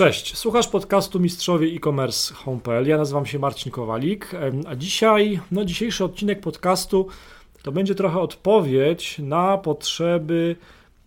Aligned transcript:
Cześć, 0.00 0.36
słuchasz 0.36 0.68
podcastu 0.68 1.20
Mistrzowie 1.20 1.68
e-commerce 1.68 2.34
home.pl. 2.34 2.86
Ja 2.86 2.96
nazywam 2.96 3.26
się 3.26 3.38
Marcin 3.38 3.72
Kowalik, 3.72 4.30
a 4.66 4.76
dzisiaj, 4.76 5.40
no 5.50 5.64
dzisiejszy 5.64 6.04
odcinek 6.04 6.40
podcastu 6.40 7.06
to 7.62 7.72
będzie 7.72 7.94
trochę 7.94 8.20
odpowiedź 8.20 9.18
na 9.18 9.58
potrzeby 9.58 10.56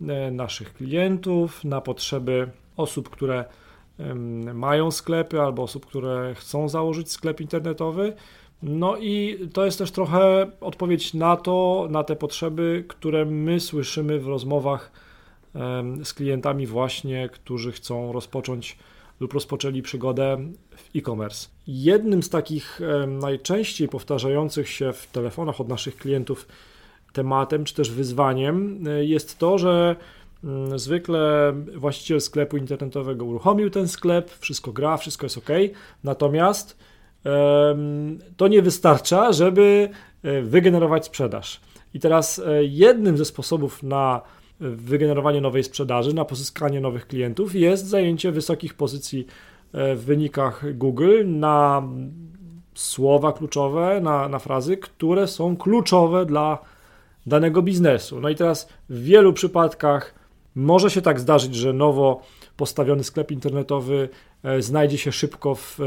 e, 0.08 0.30
naszych 0.30 0.74
klientów, 0.74 1.64
na 1.64 1.80
potrzeby 1.80 2.48
osób, 2.76 3.10
które 3.10 3.44
mają 4.54 4.90
sklepy 4.90 5.40
albo 5.40 5.62
osób, 5.62 5.86
które 5.86 6.34
chcą 6.34 6.68
założyć 6.68 7.12
sklep 7.12 7.40
internetowy. 7.40 8.12
No 8.62 8.96
i 8.96 9.38
to 9.52 9.64
jest 9.64 9.78
też 9.78 9.90
trochę 9.90 10.50
odpowiedź 10.60 11.14
na 11.14 11.36
to, 11.36 11.86
na 11.90 12.04
te 12.04 12.16
potrzeby, 12.16 12.84
które 12.88 13.24
my 13.24 13.60
słyszymy 13.60 14.18
w 14.18 14.26
rozmowach 14.26 14.90
z 16.04 16.14
klientami 16.14 16.66
właśnie, 16.66 17.28
którzy 17.28 17.72
chcą 17.72 18.12
rozpocząć 18.12 18.78
lub 19.20 19.32
rozpoczęli 19.32 19.82
przygodę 19.82 20.38
w 20.76 20.96
e-commerce. 20.96 21.48
Jednym 21.66 22.22
z 22.22 22.30
takich 22.30 22.80
najczęściej 23.06 23.88
powtarzających 23.88 24.68
się 24.68 24.92
w 24.92 25.06
telefonach 25.06 25.60
od 25.60 25.68
naszych 25.68 25.96
klientów 25.96 26.46
tematem 27.14 27.64
czy 27.64 27.74
też 27.74 27.90
wyzwaniem 27.90 28.84
e, 28.86 29.04
jest 29.04 29.38
to, 29.38 29.58
że 29.58 29.96
mm, 30.44 30.78
zwykle 30.78 31.52
właściciel 31.76 32.20
sklepu 32.20 32.56
internetowego 32.56 33.24
uruchomił 33.24 33.70
ten 33.70 33.88
sklep, 33.88 34.30
wszystko 34.30 34.72
gra, 34.72 34.96
wszystko 34.96 35.26
jest 35.26 35.38
ok, 35.38 35.48
natomiast 36.04 36.94
to 38.36 38.48
nie 38.48 38.62
wystarcza, 38.62 39.32
żeby 39.32 39.88
e, 40.22 40.42
wygenerować 40.42 41.06
sprzedaż. 41.06 41.60
I 41.94 42.00
teraz 42.00 42.38
e, 42.38 42.64
jednym 42.64 43.18
ze 43.18 43.24
sposobów 43.24 43.82
na 43.82 44.20
wygenerowanie 44.60 45.40
nowej 45.40 45.64
sprzedaży, 45.64 46.14
na 46.14 46.24
pozyskanie 46.24 46.80
nowych 46.80 47.06
klientów 47.06 47.54
jest 47.54 47.86
zajęcie 47.86 48.32
wysokich 48.32 48.74
pozycji 48.74 49.26
e, 49.72 49.94
w 49.94 50.04
wynikach 50.04 50.78
Google 50.78 51.22
na 51.26 51.82
słowa 52.74 53.32
kluczowe, 53.32 54.00
na, 54.00 54.28
na 54.28 54.38
frazy, 54.38 54.76
które 54.76 55.26
są 55.26 55.56
kluczowe 55.56 56.26
dla 56.26 56.58
danego 57.26 57.62
biznesu. 57.62 58.20
No 58.20 58.28
i 58.28 58.34
teraz 58.34 58.68
w 58.88 59.02
wielu 59.02 59.32
przypadkach 59.32 60.14
może 60.54 60.90
się 60.90 61.02
tak 61.02 61.20
zdarzyć, 61.20 61.54
że 61.54 61.72
nowo 61.72 62.22
postawiony 62.56 63.04
sklep 63.04 63.30
internetowy 63.30 64.08
e, 64.42 64.62
znajdzie 64.62 64.98
się 64.98 65.12
szybko 65.12 65.54
w, 65.54 65.80
e, 65.80 65.84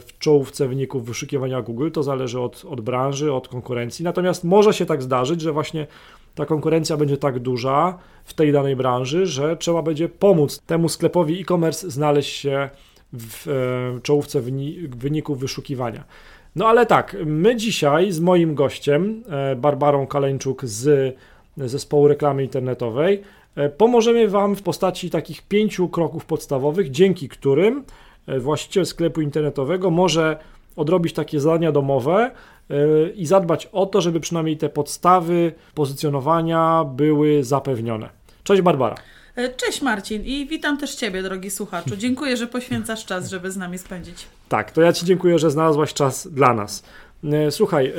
w 0.00 0.08
czołówce 0.18 0.68
wyników 0.68 1.06
wyszukiwania 1.06 1.62
Google. 1.62 1.90
To 1.90 2.02
zależy 2.02 2.40
od, 2.40 2.64
od 2.64 2.80
branży, 2.80 3.32
od 3.32 3.48
konkurencji. 3.48 4.04
Natomiast 4.04 4.44
może 4.44 4.72
się 4.72 4.86
tak 4.86 5.02
zdarzyć, 5.02 5.40
że 5.40 5.52
właśnie 5.52 5.86
ta 6.34 6.46
konkurencja 6.46 6.96
będzie 6.96 7.16
tak 7.16 7.38
duża 7.38 7.98
w 8.24 8.34
tej 8.34 8.52
danej 8.52 8.76
branży, 8.76 9.26
że 9.26 9.56
trzeba 9.56 9.82
będzie 9.82 10.08
pomóc 10.08 10.62
temu 10.66 10.88
sklepowi 10.88 11.40
e-commerce 11.40 11.90
znaleźć 11.90 12.36
się 12.36 12.70
w 13.12 13.48
e, 13.48 14.00
czołówce 14.00 14.40
wyników 14.88 15.38
wyszukiwania. 15.38 16.04
No 16.56 16.68
ale 16.68 16.86
tak, 16.86 17.16
my 17.26 17.56
dzisiaj 17.56 18.12
z 18.12 18.20
moim 18.20 18.54
gościem, 18.54 19.22
e, 19.28 19.56
Barbarą 19.56 20.06
Kaleńczuk 20.06 20.64
z 20.64 21.16
zespołu 21.56 22.08
reklamy 22.08 22.42
internetowej, 22.42 23.22
e, 23.56 23.68
pomożemy 23.68 24.28
Wam 24.28 24.56
w 24.56 24.62
postaci 24.62 25.10
takich 25.10 25.42
pięciu 25.42 25.88
kroków 25.88 26.24
podstawowych, 26.24 26.90
dzięki 26.90 27.28
którym 27.28 27.84
właściciel 28.38 28.86
sklepu 28.86 29.20
internetowego 29.20 29.90
może 29.90 30.36
odrobić 30.76 31.12
takie 31.12 31.40
zadania 31.40 31.72
domowe, 31.72 32.30
E, 32.72 33.10
i 33.10 33.26
zadbać 33.26 33.68
o 33.72 33.86
to, 33.86 34.00
żeby 34.00 34.20
przynajmniej 34.20 34.56
te 34.56 34.68
podstawy 34.68 35.52
pozycjonowania 35.74 36.84
były 36.84 37.44
zapewnione. 37.44 38.08
Cześć 38.44 38.62
Barbara. 38.62 38.96
E, 39.36 39.48
cześć 39.48 39.82
Marcin 39.82 40.24
i 40.24 40.46
witam 40.46 40.78
też 40.78 40.94
Ciebie, 40.94 41.22
drogi 41.22 41.50
słuchaczu. 41.50 41.96
Dziękuję, 41.96 42.36
że 42.36 42.46
poświęcasz 42.46 43.04
czas, 43.04 43.30
żeby 43.30 43.50
z 43.50 43.56
nami 43.56 43.78
spędzić. 43.78 44.26
Tak, 44.48 44.72
to 44.72 44.82
ja 44.82 44.92
Ci 44.92 45.06
dziękuję, 45.06 45.38
że 45.38 45.50
znalazłaś 45.50 45.94
czas 45.94 46.28
dla 46.28 46.54
nas. 46.54 46.84
E, 47.24 47.50
słuchaj, 47.50 47.92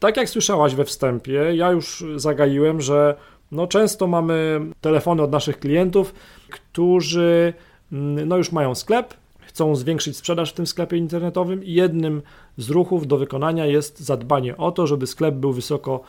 tak 0.00 0.16
jak 0.16 0.28
słyszałaś 0.28 0.74
we 0.74 0.84
wstępie, 0.84 1.32
ja 1.54 1.70
już 1.70 2.04
zagaiłem, 2.16 2.80
że 2.80 3.14
no 3.52 3.66
często 3.66 4.06
mamy 4.06 4.60
telefony 4.80 5.22
od 5.22 5.32
naszych 5.32 5.58
klientów, 5.58 6.14
którzy 6.50 7.52
mm, 7.92 8.28
no 8.28 8.36
już 8.36 8.52
mają 8.52 8.74
sklep, 8.74 9.14
chcą 9.50 9.76
zwiększyć 9.76 10.16
sprzedaż 10.16 10.50
w 10.50 10.54
tym 10.54 10.66
sklepie 10.66 10.96
internetowym 10.96 11.64
i 11.64 11.72
jednym 11.72 12.22
z 12.56 12.70
ruchów 12.70 13.06
do 13.06 13.16
wykonania 13.16 13.66
jest 13.66 14.00
zadbanie 14.00 14.56
o 14.56 14.72
to, 14.72 14.86
żeby 14.86 15.06
sklep 15.06 15.34
był 15.34 15.52
wysoko 15.52 16.00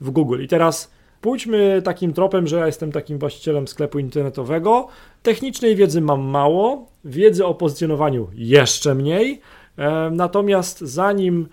w 0.00 0.10
Google. 0.10 0.42
I 0.42 0.48
teraz 0.48 0.90
pójdźmy 1.20 1.82
takim 1.84 2.12
tropem, 2.12 2.46
że 2.46 2.56
ja 2.56 2.66
jestem 2.66 2.92
takim 2.92 3.18
właścicielem 3.18 3.68
sklepu 3.68 3.98
internetowego. 3.98 4.88
Technicznej 5.22 5.76
wiedzy 5.76 6.00
mam 6.00 6.20
mało, 6.20 6.86
wiedzy 7.04 7.46
o 7.46 7.54
pozycjonowaniu 7.54 8.28
jeszcze 8.34 8.94
mniej. 8.94 9.40
Natomiast 10.10 10.80
zanim 10.80 11.48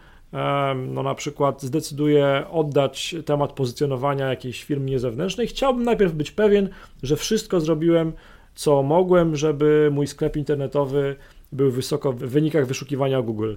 no 0.88 1.04
na 1.04 1.16
przykład 1.16 1.62
zdecyduję 1.62 2.44
oddać 2.52 3.16
temat 3.26 3.54
pozycjonowania 3.54 4.30
jakiejś 4.30 4.64
firmie 4.64 5.00
zewnętrznej, 5.00 5.48
chciałbym 5.48 5.84
najpierw 5.84 6.14
być 6.14 6.32
pewien, 6.32 6.70
że 7.04 7.16
wszystko 7.16 7.60
zrobiłem, 7.60 8.14
co 8.56 8.84
mogłem, 8.84 9.36
żeby 9.36 9.90
mój 9.92 10.08
sklep 10.08 10.38
internetowy 10.38 11.16
był 11.52 11.72
wysoko 11.72 12.14
w 12.14 12.18
wynikach 12.18 12.66
wyszukiwania 12.66 13.22
Google. 13.22 13.56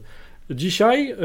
Dzisiaj 0.50 1.12
y, 1.12 1.16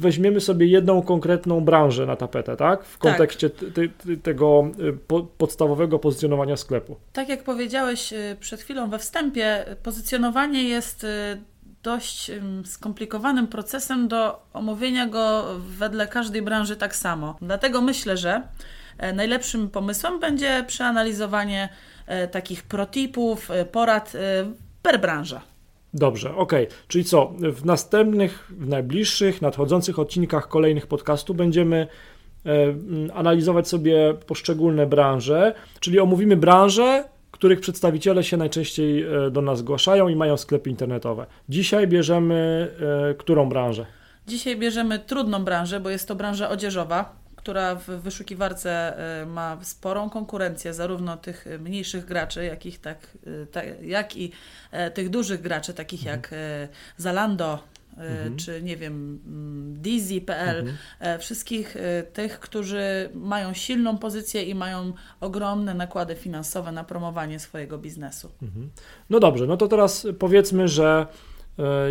weźmiemy 0.00 0.40
sobie 0.40 0.66
jedną 0.66 1.02
konkretną 1.02 1.60
branżę 1.60 2.06
na 2.06 2.16
tapetę, 2.16 2.56
tak? 2.56 2.84
W 2.84 2.98
tak. 2.98 3.12
kontekście 3.12 3.50
tak. 3.50 3.68
te, 3.74 3.88
te, 3.88 4.16
tego 4.16 4.70
y, 4.80 4.92
po, 4.92 5.22
podstawowego 5.22 5.98
pozycjonowania 5.98 6.56
sklepu. 6.56 6.96
Tak 7.12 7.28
jak 7.28 7.44
powiedziałeś 7.44 8.12
y, 8.12 8.36
przed 8.40 8.60
chwilą 8.60 8.90
we 8.90 8.98
wstępie, 8.98 9.64
pozycjonowanie 9.82 10.64
jest 10.64 11.06
dość 11.82 12.30
skomplikowanym 12.64 13.46
procesem 13.46 14.08
do 14.08 14.42
omówienia 14.52 15.06
go 15.06 15.44
wedle 15.58 16.08
każdej 16.08 16.42
branży 16.42 16.76
tak 16.76 16.96
samo. 16.96 17.36
Dlatego 17.42 17.80
myślę, 17.80 18.16
że 18.16 18.42
e, 18.98 19.12
najlepszym 19.12 19.70
pomysłem 19.70 20.20
będzie 20.20 20.64
przeanalizowanie 20.66 21.68
takich 22.30 22.62
protipów, 22.62 23.50
e, 23.50 23.64
porad 23.64 24.12
per 24.82 25.00
branża. 25.00 25.40
Dobrze, 25.94 26.36
ok. 26.36 26.52
Czyli 26.88 27.04
co? 27.04 27.32
W 27.38 27.64
następnych, 27.64 28.46
w 28.50 28.68
najbliższych, 28.68 29.42
nadchodzących 29.42 29.98
odcinkach 29.98 30.48
kolejnych 30.48 30.86
podcastu 30.86 31.34
będziemy 31.34 31.86
e, 32.46 32.50
analizować 33.14 33.68
sobie 33.68 34.14
poszczególne 34.26 34.86
branże, 34.86 35.54
czyli 35.80 36.00
omówimy 36.00 36.36
branże, 36.36 37.04
których 37.30 37.60
przedstawiciele 37.60 38.24
się 38.24 38.36
najczęściej 38.36 39.02
e, 39.02 39.30
do 39.30 39.42
nas 39.42 39.58
zgłaszają 39.58 40.08
i 40.08 40.16
mają 40.16 40.36
sklepy 40.36 40.70
internetowe. 40.70 41.26
Dzisiaj 41.48 41.88
bierzemy 41.88 42.68
e, 43.10 43.14
którą 43.14 43.48
branżę? 43.48 43.86
Dzisiaj 44.26 44.56
bierzemy 44.56 44.98
trudną 44.98 45.44
branżę, 45.44 45.80
bo 45.80 45.90
jest 45.90 46.08
to 46.08 46.14
branża 46.14 46.48
odzieżowa 46.48 47.23
która 47.44 47.74
w 47.74 47.86
wyszukiwarce 47.86 48.98
e, 49.22 49.26
ma 49.26 49.58
sporą 49.62 50.10
konkurencję, 50.10 50.74
zarówno 50.74 51.16
tych 51.16 51.46
mniejszych 51.60 52.04
graczy, 52.04 52.44
jak, 52.44 52.66
ich 52.66 52.80
tak, 52.80 52.98
e, 53.42 53.46
tak, 53.46 53.82
jak 53.82 54.16
i 54.16 54.32
e, 54.70 54.90
tych 54.90 55.10
dużych 55.10 55.40
graczy, 55.40 55.74
takich 55.74 56.00
mhm. 56.00 56.16
jak 56.16 56.30
Zalando, 56.96 57.58
Mhm. 57.96 58.36
czy 58.36 58.62
nie 58.62 58.76
wiem, 58.76 59.20
mm, 59.26 59.82
Dizzy.pl, 59.82 60.58
mhm. 60.58 61.20
wszystkich 61.20 61.76
tych, 62.12 62.40
którzy 62.40 63.10
mają 63.14 63.54
silną 63.54 63.98
pozycję 63.98 64.42
i 64.42 64.54
mają 64.54 64.92
ogromne 65.20 65.74
nakłady 65.74 66.14
finansowe 66.14 66.72
na 66.72 66.84
promowanie 66.84 67.40
swojego 67.40 67.78
biznesu. 67.78 68.30
Mhm. 68.42 68.70
No 69.10 69.20
dobrze, 69.20 69.46
no 69.46 69.56
to 69.56 69.68
teraz 69.68 70.06
powiedzmy, 70.18 70.68
że 70.68 71.06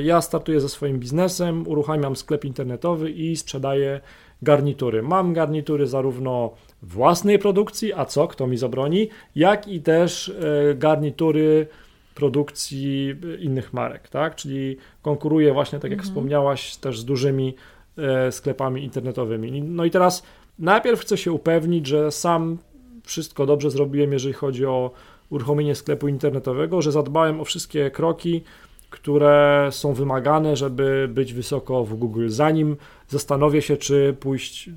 ja 0.04 0.22
startuję 0.22 0.62
ze 0.62 0.70
swoim 0.70 1.00
biznesem, 1.00 1.68
uruchamiam 1.68 2.16
sklep 2.16 2.46
internetowy 2.46 3.12
i 3.12 3.36
sprzedaję 3.36 4.02
garnitury. 4.44 5.04
Mam 5.04 5.34
garnitury 5.34 5.88
zarówno 5.88 6.52
własnej 6.82 7.40
produkcji, 7.40 7.94
a 7.94 8.06
co, 8.06 8.28
kto 8.28 8.48
mi 8.48 8.58
zabroni, 8.58 9.10
jak 9.36 9.68
i 9.68 9.82
też 9.82 10.30
e, 10.30 10.76
garnitury 10.76 11.68
produkcji 12.16 13.16
innych 13.40 13.74
marek, 13.74 14.08
tak? 14.10 14.36
Czyli 14.36 14.78
konkuruję 15.02 15.54
właśnie, 15.54 15.80
tak 15.80 15.92
jak 15.92 16.00
mhm. 16.00 16.10
wspomniałaś, 16.10 16.76
też 16.76 17.00
z 17.00 17.06
dużymi 17.06 17.56
e, 17.98 18.32
sklepami 18.32 18.84
internetowymi. 18.84 19.62
No 19.62 19.86
i 19.86 19.92
teraz 19.92 20.24
najpierw 20.60 21.00
chcę 21.00 21.18
się 21.18 21.32
upewnić, 21.32 21.88
że 21.88 22.12
sam 22.12 22.58
wszystko 23.04 23.46
dobrze 23.46 23.72
zrobiłem, 23.72 24.14
jeżeli 24.14 24.34
chodzi 24.34 24.66
o 24.66 24.92
uruchomienie 25.30 25.76
sklepu 25.76 26.08
internetowego, 26.08 26.82
że 26.82 26.92
zadbałem 26.92 27.42
o 27.42 27.46
wszystkie 27.46 27.92
kroki, 27.92 28.44
które 28.90 29.70
są 29.72 29.94
wymagane, 29.94 30.56
żeby 30.56 31.10
być 31.14 31.34
wysoko 31.34 31.84
w 31.84 31.96
Google. 31.96 32.30
Zanim 32.30 32.76
zastanowię 33.14 33.62
się, 33.62 33.78
czy 33.78 34.16
pójść, 34.20 34.70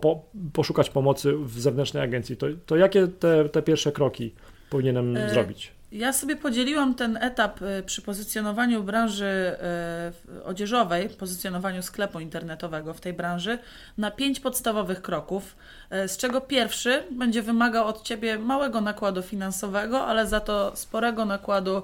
po, 0.00 0.22
poszukać 0.52 0.90
pomocy 0.90 1.32
w 1.36 1.60
zewnętrznej 1.60 2.02
agencji, 2.02 2.36
to, 2.36 2.46
to 2.66 2.76
jakie 2.76 3.08
te, 3.08 3.48
te 3.48 3.62
pierwsze 3.62 3.92
kroki 3.92 4.32
powinienem 4.70 5.16
e, 5.16 5.30
zrobić? 5.30 5.72
Ja 5.94 6.12
sobie 6.12 6.36
podzieliłam 6.36 6.94
ten 6.94 7.16
etap 7.16 7.62
e, 7.62 7.82
przy 7.82 8.02
pozycjonowaniu 8.02 8.82
branży 8.82 9.24
e, 9.24 10.12
odzieżowej, 10.44 11.08
pozycjonowaniu 11.08 11.82
sklepu 11.82 12.20
internetowego 12.20 12.94
w 12.94 13.00
tej 13.00 13.12
branży 13.12 13.58
na 13.98 14.10
pięć 14.10 14.40
podstawowych 14.40 15.02
kroków, 15.02 15.56
e, 15.90 16.08
z 16.08 16.16
czego 16.16 16.40
pierwszy 16.40 17.02
będzie 17.10 17.42
wymagał 17.42 17.86
od 17.86 18.02
Ciebie 18.02 18.38
małego 18.38 18.80
nakładu 18.80 19.22
finansowego, 19.22 20.00
ale 20.06 20.26
za 20.26 20.40
to 20.40 20.76
sporego 20.76 21.24
nakładu 21.24 21.82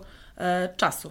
czasu. 0.76 1.10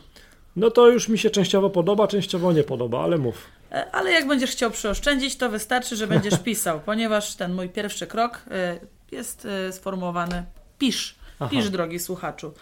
No 0.55 0.71
to 0.71 0.89
już 0.89 1.09
mi 1.09 1.17
się 1.17 1.29
częściowo 1.29 1.69
podoba, 1.69 2.07
częściowo 2.07 2.53
nie 2.53 2.63
podoba, 2.63 3.03
ale 3.03 3.17
mów. 3.17 3.47
E, 3.71 3.91
ale 3.91 4.11
jak 4.11 4.27
będziesz 4.27 4.51
chciał 4.51 4.71
przeoszczędzić, 4.71 5.35
to 5.35 5.49
wystarczy, 5.49 5.95
że 5.95 6.07
będziesz 6.07 6.39
pisał, 6.49 6.79
ponieważ 6.79 7.35
ten 7.35 7.53
mój 7.53 7.69
pierwszy 7.69 8.07
krok 8.07 8.41
e, 8.51 8.79
jest 9.11 9.45
e, 9.45 9.73
sformułowany 9.73 10.43
pisz. 10.79 11.15
Aha. 11.39 11.51
Pisz, 11.51 11.69
drogi 11.69 11.99
słuchaczu. 11.99 12.53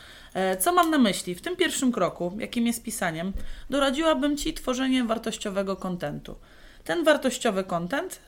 Co 0.60 0.74
mam 0.74 0.92
na 0.92 0.98
myśli? 0.98 1.36
W 1.36 1.42
tym 1.42 1.56
pierwszym 1.56 1.92
kroku, 1.92 2.38
jakim 2.40 2.68
jest 2.68 2.84
pisaniem, 2.84 3.34
doradziłabym 3.70 4.38
Ci 4.38 4.54
tworzenie 4.54 5.04
wartościowego 5.04 5.76
kontentu. 5.76 6.36
Ten 6.84 7.04
wartościowy 7.04 7.64
kontent 7.64 8.20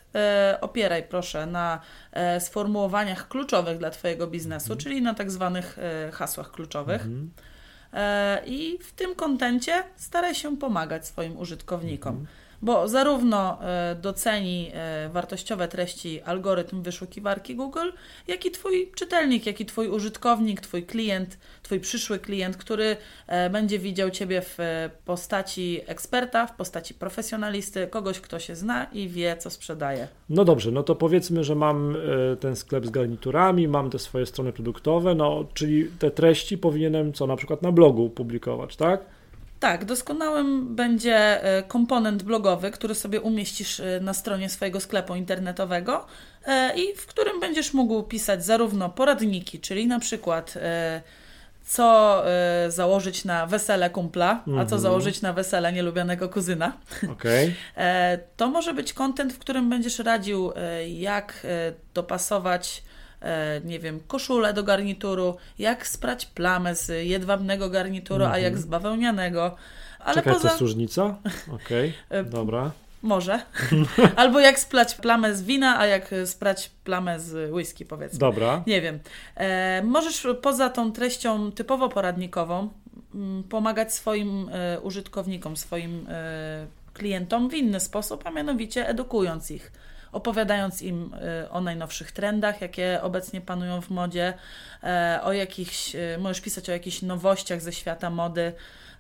opieraj 0.62 1.04
proszę 1.04 1.46
na 1.46 1.82
sformułowaniach 2.40 3.28
kluczowych 3.28 3.78
dla 3.78 3.90
Twojego 3.90 4.28
biznesu, 4.28 4.76
czyli 4.76 5.02
na 5.02 5.14
tak 5.14 5.32
zwanych 5.32 5.78
hasłach 6.12 6.52
kluczowych. 6.52 7.08
E, 7.94 8.42
I 8.46 8.80
w 8.82 8.92
tym 8.92 9.16
kontencie 9.16 9.84
staraj 9.96 10.36
się 10.36 10.58
pomagać 10.58 11.08
swoim 11.08 11.38
użytkownikom, 11.38 12.26
bo 12.62 12.88
zarówno 12.88 13.64
e, 13.64 13.96
doceni 13.96 14.72
e, 14.74 15.10
wartościowe 15.10 15.68
treści 15.68 16.22
algorytm 16.22 16.82
wyszukiwarki 16.82 17.56
Google, 17.56 17.90
jak 18.28 18.46
i 18.46 18.52
Twój 18.52 18.92
czytelnik, 18.96 19.46
jak 19.46 19.62
i 19.62 19.66
Twój 19.66 19.88
użytkownik, 19.88 20.62
Twój 20.62 20.84
klient, 20.84 21.38
Twój 21.64 21.80
przyszły 21.80 22.20
klient, 22.20 22.58
który 22.58 22.98
e, 23.28 23.50
będzie 23.50 23.80
widział 23.80 24.10
Ciebie 24.10 24.42
w 24.42 24.58
postaci 25.06 25.80
eksperta, 25.88 26.48
w 26.48 26.56
postaci 26.56 26.94
profesjonalisty, 26.94 27.88
kogoś, 27.88 28.20
kto 28.20 28.40
się 28.40 28.56
zna 28.56 28.88
i 28.94 29.08
wie, 29.08 29.38
co 29.38 29.50
sprzedaje. 29.50 30.08
No 30.30 30.46
dobrze, 30.46 30.72
no 30.72 30.84
to 30.84 30.96
powiedzmy, 30.96 31.44
że 31.44 31.56
mam 31.56 31.98
ten 32.40 32.56
sklep 32.56 32.86
z 32.86 32.90
garniturami, 32.90 33.68
mam 33.68 33.90
te 33.90 34.00
swoje 34.00 34.26
strony 34.26 34.54
produktowe, 34.54 35.16
no 35.16 35.46
czyli 35.54 35.88
te 36.00 36.12
treści 36.12 36.58
powinienem 36.58 37.14
co 37.14 37.28
na 37.28 37.36
przykład 37.36 37.62
na 37.62 37.72
blogu 37.72 38.10
publikować, 38.10 38.76
tak? 38.76 39.06
Tak, 39.60 39.86
doskonałym 39.86 40.76
będzie 40.76 41.44
e, 41.44 41.64
komponent 41.64 42.24
blogowy, 42.24 42.72
który 42.72 42.96
sobie 42.96 43.22
umieścisz 43.22 43.80
e, 43.80 44.00
na 44.02 44.14
stronie 44.14 44.50
swojego 44.50 44.80
sklepu 44.80 45.16
internetowego 45.16 46.06
e, 46.46 46.74
i 46.76 46.96
w 46.96 47.06
którym 47.06 47.40
będziesz 47.40 47.74
mógł 47.74 48.04
pisać 48.04 48.46
zarówno 48.46 48.90
poradniki, 48.90 49.60
czyli 49.60 49.88
na 49.88 50.00
przykład 50.00 50.54
co 51.66 52.24
założyć 52.68 53.26
na 53.26 53.46
wesele 53.46 53.90
kumpla, 53.90 54.30
a 54.32 54.46
co 54.46 54.62
Mhm. 54.62 54.82
założyć 54.82 55.22
na 55.22 55.34
wesele 55.34 55.74
nielubianego 55.74 56.30
kuzyna. 56.30 56.74
E, 57.78 58.18
To 58.38 58.48
może 58.48 58.74
być 58.74 58.94
kontent, 58.94 59.34
w 59.34 59.40
którym 59.40 59.70
będziesz 59.70 60.00
radził, 60.00 60.52
jak 60.88 61.48
dopasować, 61.94 62.84
nie 63.64 63.80
wiem, 63.80 64.00
koszulę 64.08 64.54
do 64.54 64.64
garnituru, 64.64 65.38
jak 65.60 65.88
sprać 65.88 66.26
plamę 66.26 66.76
z 66.76 67.08
jedwabnego 67.08 67.70
garnituru, 67.70 68.26
a 68.26 68.38
jak 68.38 68.58
z 68.58 68.66
bawełnianego. 68.66 69.56
Ale 70.00 70.16
Czekaj, 70.16 70.34
poza... 70.34 70.48
to 70.48 70.54
jest 70.54 70.62
różnica? 70.62 71.18
Okej, 71.56 71.94
E, 72.10 72.24
dobra. 72.24 72.72
Może. 73.02 73.40
Albo 74.16 74.40
jak 74.40 74.60
sprać 74.60 74.96
plamę 74.96 75.36
z 75.36 75.44
wina, 75.44 75.80
a 75.80 75.86
jak 75.86 76.14
e, 76.14 76.28
sprać 76.28 76.72
plamę 76.84 77.20
z 77.20 77.52
whisky, 77.52 77.86
powiedzmy. 77.86 78.20
Dobra. 78.20 78.64
Nie 78.68 78.82
wiem. 78.82 79.00
E, 79.36 79.84
możesz 79.84 80.28
poza 80.42 80.70
tą 80.70 80.92
treścią 80.92 81.52
typowo 81.52 81.90
poradnikową 81.90 82.70
mm, 83.16 83.44
pomagać 83.44 83.94
swoim 83.94 84.50
e, 84.52 84.80
użytkownikom, 84.80 85.58
swoim 85.58 86.06
e, 86.10 86.68
klientom 86.94 87.50
w 87.50 87.54
inny 87.54 87.80
sposób, 87.80 88.22
a 88.26 88.32
mianowicie 88.32 88.88
edukując 88.88 89.52
ich. 89.52 89.72
Opowiadając 90.12 90.82
im 90.82 91.14
e, 91.14 91.52
o 91.52 91.62
najnowszych 91.62 92.12
trendach, 92.12 92.62
jakie 92.62 93.00
obecnie 93.02 93.42
panują 93.42 93.82
w 93.82 93.90
modzie, 93.90 94.34
e, 94.84 95.20
o 95.24 95.34
jakichś, 95.34 95.96
e, 95.96 96.18
możesz 96.20 96.42
pisać 96.42 96.70
o 96.70 96.72
jakichś 96.72 97.02
nowościach 97.02 97.62
ze 97.62 97.74
świata 97.74 98.10
mody, 98.10 98.54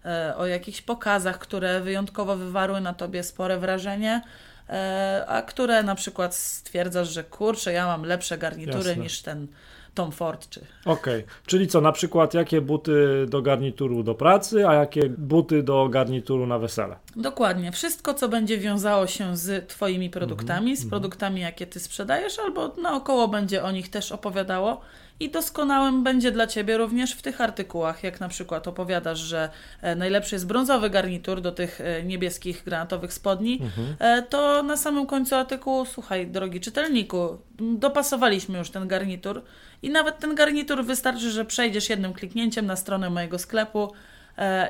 e, 0.06 0.36
o 0.38 0.46
jakichś 0.48 0.82
pokazach, 0.82 1.40
które 1.40 1.82
wyjątkowo 1.82 2.36
wywarły 2.36 2.82
na 2.82 2.94
tobie 2.94 3.24
spore 3.24 3.58
wrażenie, 3.58 4.22
a 5.28 5.42
które 5.42 5.84
na 5.84 5.96
przykład 5.96 6.36
stwierdzasz, 6.36 7.10
że 7.10 7.24
kurczę, 7.24 7.74
ja 7.74 7.86
mam 7.86 8.04
lepsze 8.04 8.38
garnitury 8.38 8.90
Jasne. 8.90 9.04
niż 9.04 9.22
ten 9.22 9.48
Tom 10.00 10.12
Ford, 10.12 10.50
czy 10.50 10.62
Okej, 10.86 11.24
czyli 11.46 11.68
co, 11.68 11.82
na 11.82 11.92
przykład 11.92 12.34
jakie 12.34 12.62
buty 12.62 13.26
do 13.30 13.42
garnituru 13.42 14.04
do 14.04 14.16
pracy, 14.16 14.68
a 14.68 14.74
jakie 14.74 15.10
buty 15.10 15.64
do 15.64 15.90
garnituru 15.90 16.48
na 16.48 16.60
wesele? 16.60 16.96
Dokładnie. 17.16 17.72
Wszystko, 17.72 18.14
co 18.14 18.30
będzie 18.30 18.58
wiązało 18.58 19.08
się 19.08 19.38
z 19.38 19.68
Twoimi 19.68 20.10
produktami, 20.10 20.72
Mhm, 20.72 20.78
z 20.78 20.90
produktami, 20.90 21.42
jakie 21.42 21.68
Ty 21.68 21.80
sprzedajesz, 21.80 22.40
albo 22.40 22.76
naokoło 22.82 23.28
będzie 23.28 23.64
o 23.64 23.72
nich 23.72 23.90
też 23.90 24.12
opowiadało. 24.12 24.82
I 25.20 25.30
doskonałym 25.32 26.04
będzie 26.04 26.32
dla 26.32 26.48
Ciebie 26.48 26.78
również 26.78 27.14
w 27.14 27.22
tych 27.22 27.42
artykułach, 27.42 28.04
jak 28.04 28.20
na 28.20 28.30
przykład 28.30 28.68
opowiadasz, 28.68 29.20
że 29.20 29.50
e, 29.82 29.96
najlepszy 29.96 30.36
jest 30.36 30.48
brązowy 30.48 30.90
garnitur 30.90 31.42
do 31.42 31.52
tych 31.52 31.82
e, 31.82 32.04
niebieskich, 32.04 32.64
granatowych 32.66 33.14
spodni, 33.14 33.60
Mhm. 33.62 33.96
e, 34.00 34.22
to 34.24 34.64
na 34.64 34.78
samym 34.78 35.06
końcu 35.06 35.36
artykułu, 35.36 35.86
słuchaj, 35.86 36.28
drogi 36.28 36.60
czytelniku, 36.60 37.38
dopasowaliśmy 37.60 38.58
już 38.58 38.70
ten 38.70 38.88
garnitur 38.88 39.42
i 39.82 39.90
nawet 39.90 40.20
ten 40.20 40.36
garnitur 40.36 40.86
wystarczy, 40.86 41.32
że 41.32 41.46
przejdziesz 41.46 41.90
jednym 41.90 42.14
kliknięciem 42.14 42.66
na 42.66 42.76
stronę 42.76 43.10
mojego 43.10 43.40
sklepu 43.40 43.92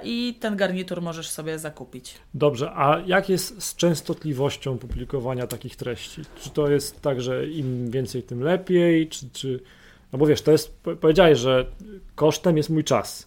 i 0.03 0.37
ten 0.39 0.55
garnitur 0.55 1.01
możesz 1.01 1.29
sobie 1.29 1.59
zakupić. 1.59 2.15
Dobrze, 2.33 2.71
a 2.75 2.99
jak 3.05 3.29
jest 3.29 3.63
z 3.63 3.75
częstotliwością 3.75 4.77
publikowania 4.77 5.47
takich 5.47 5.75
treści? 5.75 6.21
Czy 6.41 6.49
to 6.49 6.69
jest 6.69 7.01
tak, 7.01 7.21
że 7.21 7.47
im 7.47 7.91
więcej, 7.91 8.23
tym 8.23 8.43
lepiej? 8.43 9.07
Czy, 9.07 9.29
czy... 9.33 9.59
No 10.13 10.19
bo 10.19 10.25
wiesz, 10.25 10.41
to 10.41 10.51
jest, 10.51 10.77
po- 10.83 10.95
powiedziałeś, 10.95 11.39
że 11.39 11.65
kosztem 12.15 12.57
jest 12.57 12.69
mój 12.69 12.83
czas. 12.83 13.25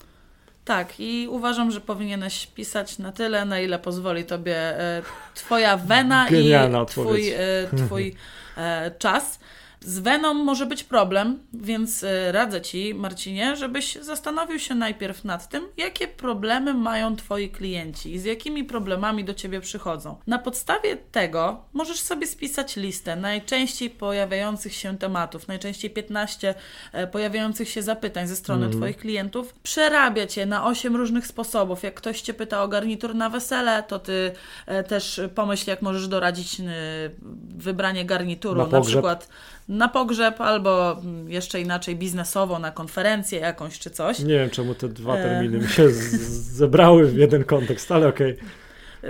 Tak, 0.65 0.95
i 0.99 1.29
uważam, 1.31 1.71
że 1.71 1.81
powinieneś 1.81 2.47
pisać 2.47 2.99
na 2.99 3.13
tyle, 3.13 3.45
na 3.45 3.61
ile 3.61 3.79
pozwoli 3.79 4.25
tobie 4.25 4.57
e, 4.57 5.03
twoja 5.35 5.77
wena 5.77 6.27
Genialna 6.31 6.83
i 6.83 6.87
twój, 6.87 7.29
e, 7.31 7.39
twój 7.87 8.15
e, 8.57 8.91
czas. 8.99 9.39
Z 9.85 9.99
weną 9.99 10.35
może 10.35 10.67
być 10.67 10.85
problem, 10.85 11.39
więc 11.53 12.05
e, 12.05 12.33
radzę 12.33 12.61
ci, 12.61 12.95
Marcinie, 12.95 13.57
żebyś 13.57 13.95
zastanowił 13.95 14.59
się 14.59 14.75
najpierw 14.75 15.25
nad 15.25 15.49
tym, 15.49 15.69
jakie 15.77 16.09
problemy 16.09 16.75
mają 16.75 17.17
twoi 17.17 17.51
klienci 17.51 18.15
i 18.15 18.19
z 18.19 18.25
jakimi 18.25 18.65
problemami 18.65 19.25
do 19.25 19.35
ciebie 19.35 19.61
przychodzą. 19.61 20.17
Na 20.27 20.39
podstawie 20.39 20.97
tego 20.97 21.65
możesz 21.73 22.01
sobie 22.01 22.27
spisać 22.27 22.77
listę 22.77 23.17
najczęściej 23.17 23.91
pojawiających 23.91 24.75
się 24.75 24.99
tematów, 24.99 25.49
najczęściej 25.49 25.91
15 25.91 26.55
e, 26.93 27.07
pojawiających 27.07 27.69
się 27.69 27.83
zapytań 27.83 28.27
ze 28.27 28.37
strony 28.37 28.71
Twoich 28.71 28.97
klientów, 28.97 29.55
przerabiać 29.63 30.37
je 30.37 30.47
na 30.47 30.67
8 30.67 30.97
różnych 30.97 31.27
sposobów. 31.27 31.83
Jak 31.83 31.95
ktoś 31.95 32.21
Cię 32.21 32.35
pyta 32.35 32.63
o 32.63 32.69
garnitur 32.69 33.15
na 33.15 33.31
wesele, 33.31 33.83
to 33.83 33.99
Ty 33.99 34.33
e, 34.67 34.83
też 34.83 35.21
pomyśl, 35.35 35.71
jak 35.71 35.83
możesz 35.83 36.09
doradzić 36.09 36.57
wybranie 37.57 38.05
garnituru, 38.05 38.63
Na 38.63 38.67
na, 38.67 38.81
przykład 38.81 39.29
na 39.69 39.89
pogrzeb, 39.89 40.41
albo 40.41 40.97
jeszcze 41.27 41.61
inaczej 41.61 41.97
biznesowo, 41.97 42.59
na 42.59 42.71
konferencję 42.71 43.41
jakąś 43.41 43.79
czy 43.79 43.91
coś. 43.91 44.19
Nie 44.19 44.35
wiem, 44.39 44.51
czemu 44.51 44.75
te 44.75 44.89
dwa 44.89 45.17
E. 45.17 45.23
terminy 45.23 45.59
mi 45.59 45.69
się 45.69 45.89
zebrały 45.91 47.07
w 47.07 47.17
jeden 47.17 47.45
kontekst, 47.45 47.93
ale 47.93 48.09
okej. 48.09 48.37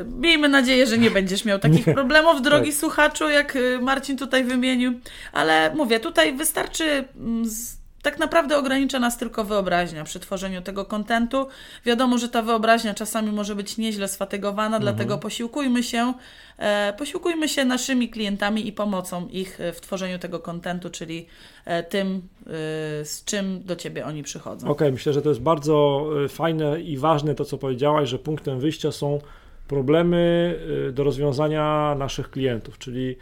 Miejmy 0.05 0.49
nadzieję, 0.49 0.87
że 0.87 0.99
nie 0.99 1.11
będziesz 1.11 1.45
miał 1.45 1.59
takich 1.59 1.87
Nie. 1.87 1.95
problemów, 1.95 2.43
drogi 2.43 2.71
Tak. 2.71 2.81
słuchaczu, 2.81 3.29
jak 3.29 3.57
y, 3.57 3.79
Marcin 3.83 4.17
tutaj 4.19 4.45
wymienił. 4.45 4.93
Ale 5.33 5.73
mówię, 5.75 6.01
tutaj 6.01 6.37
wystarczy. 6.37 7.05
mm, 7.17 7.49
z- 7.49 7.82
Tak 8.03 8.19
naprawdę 8.19 8.59
ogranicza 8.59 8.99
nas 8.99 9.19
tylko 9.19 9.45
wyobraźnia 9.45 10.05
przy 10.05 10.21
tworzeniu 10.21 10.63
tego 10.63 10.85
kontentu. 10.85 11.47
Wiadomo, 11.85 12.19
że 12.19 12.29
ta 12.29 12.43
wyobraźnia 12.43 12.95
czasami 12.95 13.33
może 13.33 13.55
być 13.55 13.79
nieźle 13.79 14.09
sfatygowana, 14.09 14.81
dlatego 14.81 15.19
posiłkujmy 15.19 15.83
się, 15.83 16.15
e, 16.59 16.93
posiłkujmy 16.99 17.49
się 17.49 17.65
naszymi 17.65 18.09
klientami 18.09 18.69
i 18.69 18.73
pomocą 18.73 19.29
ich 19.29 19.61
e, 19.61 19.73
w 19.73 19.81
tworzeniu 19.81 20.19
tego 20.19 20.41
kontentu, 20.41 20.91
czyli 20.91 21.27
e, 21.65 21.83
tym, 21.83 22.09
e, 22.47 22.51
z 23.05 23.23
czym 23.25 23.63
do 23.65 23.77
ciebie 23.77 24.07
oni 24.07 24.23
przychodzą. 24.23 24.69
Okej, 24.69 24.93
myślę, 24.93 25.13
że 25.13 25.23
to 25.23 25.29
jest 25.29 25.41
bardzo 25.41 26.07
y, 26.25 26.29
fajne 26.29 26.81
i 26.81 26.99
ważne 26.99 27.35
to, 27.35 27.45
co 27.45 27.59
powiedziałaś, 27.59 28.09
że 28.09 28.19
punktem 28.19 28.61
wyjścia 28.61 28.93
są 28.93 29.21
problemy 29.69 30.55
y, 30.89 30.93
do 30.93 31.05
rozwiązania 31.05 31.95
naszych 31.99 32.31
klientów, 32.31 32.79
czyli 32.79 33.17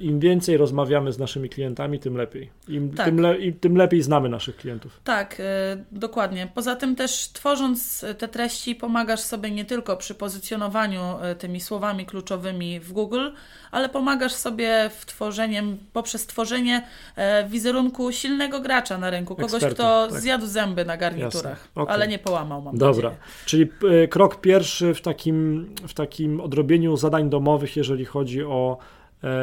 im 0.00 0.20
więcej 0.20 0.56
rozmawiamy 0.56 1.12
z 1.12 1.18
naszymi 1.18 1.48
klientami, 1.48 1.98
tym 1.98 2.16
lepiej. 2.16 2.50
Im, 2.68 2.90
Tak. 2.94 3.06
tym, 3.06 3.20
le, 3.20 3.38
im, 3.38 3.52
tym 3.52 3.76
lepiej 3.76 4.02
znamy 4.02 4.28
naszych 4.28 4.56
klientów. 4.56 5.00
Tak, 5.04 5.40
y, 5.40 5.44
dokładnie. 5.92 6.48
Poza 6.54 6.76
tym 6.76 6.96
też 6.96 7.28
tworząc 7.32 8.04
te 8.18 8.28
treści 8.28 8.74
pomagasz 8.74 9.20
sobie 9.20 9.50
nie 9.50 9.64
tylko 9.64 9.96
przy 9.96 10.14
pozycjonowaniu 10.14 11.02
y, 11.32 11.34
tymi 11.34 11.60
słowami 11.60 12.06
kluczowymi 12.06 12.80
w 12.80 12.92
Google, 12.92 13.30
ale 13.70 13.88
pomagasz 13.88 14.32
sobie 14.32 14.90
w 14.98 15.06
tworzeniem, 15.06 15.78
poprzez 15.92 16.26
tworzenie 16.26 16.82
e, 17.16 17.48
wizerunku 17.48 18.12
silnego 18.12 18.60
gracza 18.60 18.98
na 18.98 19.10
rynku, 19.10 19.36
kogoś, 19.36 19.54
Eksperta, 19.54 19.74
kto 19.74 20.08
tak. 20.10 20.20
zjadł 20.20 20.46
zęby 20.46 20.84
na 20.84 20.96
garniturach. 20.96 21.68
Okej. 21.74 21.94
ale 21.94 22.08
nie 22.08 22.18
połamał, 22.18 22.62
mam 22.62 22.78
Dobra, 22.78 23.10
nadzieję. 23.10 23.26
czyli 23.46 23.68
krok 24.10 24.40
pierwszy 24.40 24.94
w 24.94 25.00
takim, 25.00 25.66
w 25.88 25.94
takim 25.94 26.40
odrobieniu 26.40 26.96
zadań 26.96 27.30
domowych, 27.30 27.76
jeżeli 27.76 28.04
chodzi 28.04 28.44
o 28.44 28.78
e, 28.80 28.95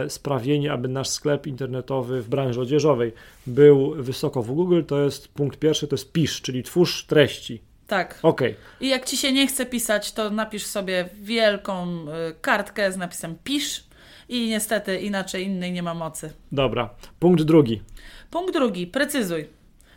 sprawienie, 0.08 0.72
aby 0.72 0.88
nasz 0.88 1.10
sklep 1.10 1.48
internetowy 1.48 2.22
w 2.22 2.30
branży 2.30 2.62
odzieżowej 2.62 3.14
był 3.48 4.04
wysoko 4.04 4.44
w 4.44 4.52
Google, 4.52 4.84
to 4.88 5.04
jest 5.04 5.28
punkt 5.28 5.60
pierwszy, 5.60 5.88
to 5.88 5.94
jest 5.94 6.12
pisz, 6.12 6.42
czyli 6.42 6.64
twórz 6.64 7.06
treści. 7.06 7.62
Tak. 7.88 8.20
Okej. 8.24 8.56
I 8.82 8.90
jak 8.90 9.06
ci 9.06 9.18
się 9.18 9.32
nie 9.34 9.48
chce 9.48 9.66
pisać, 9.66 10.12
to 10.12 10.30
napisz 10.30 10.66
sobie 10.66 11.10
wielką 11.22 11.88
y, 11.88 12.08
kartkę 12.42 12.92
z 12.92 12.98
napisem 12.98 13.36
pisz 13.44 13.84
i 14.30 14.50
niestety 14.50 15.00
inaczej 15.00 15.46
innej 15.46 15.72
nie 15.72 15.84
ma 15.84 15.94
mocy. 15.94 16.34
Dobra. 16.52 16.90
Punkt 17.20 17.44
drugi. 17.44 17.82
Punkt 18.32 18.54
drugi, 18.54 18.88
precyzuj. 18.88 19.48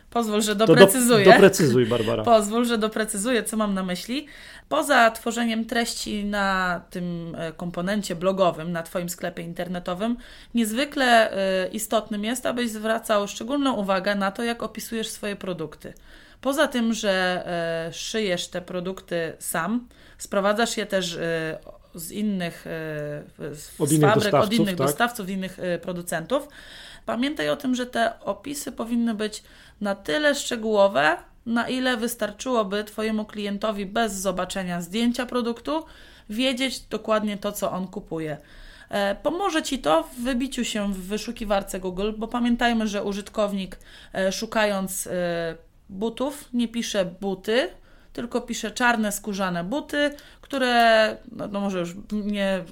Pozwól, 0.09 0.41
że 0.41 0.55
doprecyzuję. 0.55 1.25
Do, 1.25 1.31
doprecyzuj, 1.31 1.85
Barbara. 1.85 2.23
Pozwól, 2.33 2.65
że 2.65 2.77
doprecyzuję, 2.77 3.43
co 3.43 3.57
mam 3.57 3.73
na 3.73 3.83
myśli. 3.83 4.27
Poza 4.69 5.11
tworzeniem 5.11 5.65
treści 5.65 6.25
na 6.25 6.81
tym 6.89 7.35
e, 7.37 7.51
komponencie 7.53 8.15
blogowym, 8.15 8.71
na 8.71 8.83
Twoim 8.83 9.09
sklepie 9.09 9.43
internetowym, 9.43 10.17
niezwykle 10.53 11.31
e, 11.31 11.67
istotnym 11.67 12.23
jest, 12.23 12.45
abyś 12.45 12.71
zwracał 12.71 13.27
szczególną 13.27 13.73
uwagę 13.73 14.15
na 14.15 14.31
to, 14.31 14.43
jak 14.43 14.63
opisujesz 14.63 15.09
swoje 15.09 15.35
produkty. 15.35 15.93
Poza 16.41 16.67
tym, 16.67 16.93
że 16.93 17.43
e, 17.87 17.93
szyjesz 17.93 18.47
te 18.47 18.61
produkty 18.61 19.33
sam, 19.39 19.87
sprowadzasz 20.17 20.77
je 20.77 20.85
też 20.85 21.19
z 21.95 22.11
innych, 22.11 22.65
z 23.53 23.81
Od 23.81 23.91
innych 23.91 24.13
fabryk, 24.13 24.33
od 24.33 24.53
innych 24.53 24.67
tak? 24.67 24.87
dostawców, 24.87 25.29
innych 25.29 25.57
producentów. 25.81 26.47
Pamiętaj 27.05 27.49
o 27.49 27.55
tym, 27.55 27.75
że 27.75 27.85
te 27.85 28.19
opisy 28.19 28.71
powinny 28.71 29.13
być 29.13 29.43
na 29.81 29.95
tyle 29.95 30.35
szczegółowe, 30.35 31.17
na 31.47 31.69
ile 31.69 31.97
wystarczyłoby 31.97 32.83
Twojemu 32.83 33.25
klientowi 33.25 33.85
bez 33.85 34.13
zobaczenia 34.13 34.81
zdjęcia 34.81 35.25
produktu 35.25 35.85
wiedzieć 36.29 36.79
dokładnie 36.79 37.37
to, 37.37 37.51
co 37.51 37.71
on 37.71 37.87
kupuje. 37.87 38.37
E, 38.89 39.15
Pomoże 39.15 39.63
Ci 39.63 39.79
to 39.79 40.03
w 40.03 40.15
wybiciu 40.15 40.65
się 40.65 40.93
w 40.93 41.07
wyszukiwarce 41.07 41.79
Google, 41.79 42.11
bo 42.17 42.27
pamiętajmy, 42.27 42.87
że 42.87 43.03
użytkownik 43.03 43.79
e, 44.13 44.31
szukając 44.31 45.07
e, 45.07 45.11
butów 45.89 46.49
nie 46.53 46.67
pisze 46.67 47.05
buty, 47.05 47.69
tylko 48.13 48.41
pisze 48.41 48.71
czarne 48.71 49.11
skórzane 49.11 49.63
buty, 49.63 50.11
które, 50.47 51.17
no, 51.31 51.47
no 51.47 51.59
może 51.59 51.79
już 51.79 51.95
nie 52.11 52.63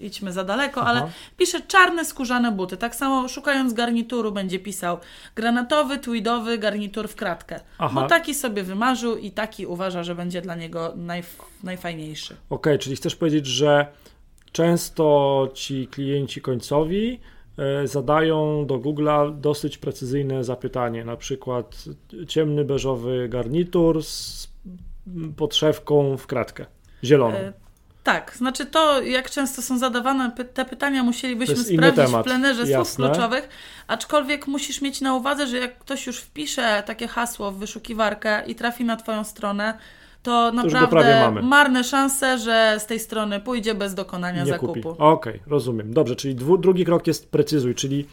idźmy 0.00 0.32
za 0.32 0.44
daleko, 0.44 0.84
ale 0.84 1.00
Aha. 1.00 1.10
pisze 1.36 1.60
czarne 1.60 2.04
skórzane 2.04 2.52
buty. 2.52 2.76
Tak 2.76 2.94
samo 2.94 3.28
szukając 3.28 3.72
garnituru 3.72 4.32
będzie 4.32 4.58
pisał 4.58 4.98
granatowy, 5.34 5.98
tweedowy 5.98 6.58
garnitur 6.58 7.08
w 7.08 7.14
kratkę. 7.14 7.60
Aha. 7.78 8.00
Bo 8.00 8.06
taki 8.08 8.34
sobie 8.34 8.62
wymarzył 8.62 9.16
i 9.16 9.30
taki 9.30 9.66
uważa, 9.66 10.02
że 10.02 10.14
będzie 10.14 10.42
dla 10.42 10.54
niego 10.54 10.92
najf- 10.96 11.44
najfajniejszy. 11.62 12.36
Okej, 12.50 12.78
czyli 12.78 12.96
chcesz 12.96 13.16
powiedzieć, 13.16 13.46
że 13.46 13.86
często 14.52 15.48
ci 15.54 15.86
klienci 15.86 16.40
końcowi 16.40 17.20
e, 17.58 17.86
zadają 17.86 18.66
do 18.66 18.78
Google'a 18.78 19.40
dosyć 19.40 19.78
precyzyjne 19.78 20.44
zapytanie, 20.44 21.04
na 21.04 21.16
przykład 21.16 21.84
ciemny 22.28 22.64
beżowy 22.64 23.28
garnitur 23.28 24.02
z 24.04 24.48
podszewką 25.36 26.16
w 26.16 26.26
kratkę, 26.26 26.66
zieloną. 27.04 27.36
E, 27.36 27.52
Tak, 28.04 28.32
znaczy 28.36 28.66
to, 28.66 29.02
jak 29.02 29.30
często 29.30 29.62
są 29.62 29.78
zadawane 29.78 30.30
py- 30.36 30.44
te 30.44 30.64
pytania, 30.64 31.02
musielibyśmy 31.02 31.54
To 31.54 31.62
sprawdzić 31.64 32.04
w 32.16 32.22
plenerze 32.22 32.60
słów 32.62 32.70
jasne. 32.70 33.06
kluczowych, 33.06 33.48
aczkolwiek 33.88 34.46
musisz 34.46 34.80
mieć 34.82 35.00
na 35.00 35.14
uwadze, 35.14 35.46
że 35.46 35.58
jak 35.58 35.78
ktoś 35.78 36.06
już 36.06 36.18
wpisze 36.18 36.82
takie 36.86 37.08
hasło 37.08 37.50
w 37.52 37.58
wyszukiwarkę 37.58 38.42
i 38.46 38.54
trafi 38.54 38.84
na 38.84 38.96
Twoją 38.96 39.24
stronę, 39.24 39.78
to 40.22 40.52
naprawdę 40.52 41.20
mamy. 41.20 41.42
marne 41.42 41.84
szanse, 41.84 42.38
że 42.38 42.76
z 42.78 42.86
tej 42.86 42.98
strony 43.00 43.40
pójdzie 43.40 43.74
bez 43.74 43.94
dokonania 43.94 44.44
nie 44.44 44.50
zakupu. 44.50 44.96
Okej, 44.98 45.40
rozumiem. 45.46 45.94
Dobrze, 45.94 46.16
czyli 46.16 46.34
drugi 46.34 46.84
krok 46.84 47.06
jest 47.06 47.30
precyzuj, 47.30 47.74
czyli 47.74 48.06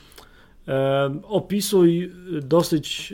opisuj 1.23 2.11
dosyć 2.41 3.13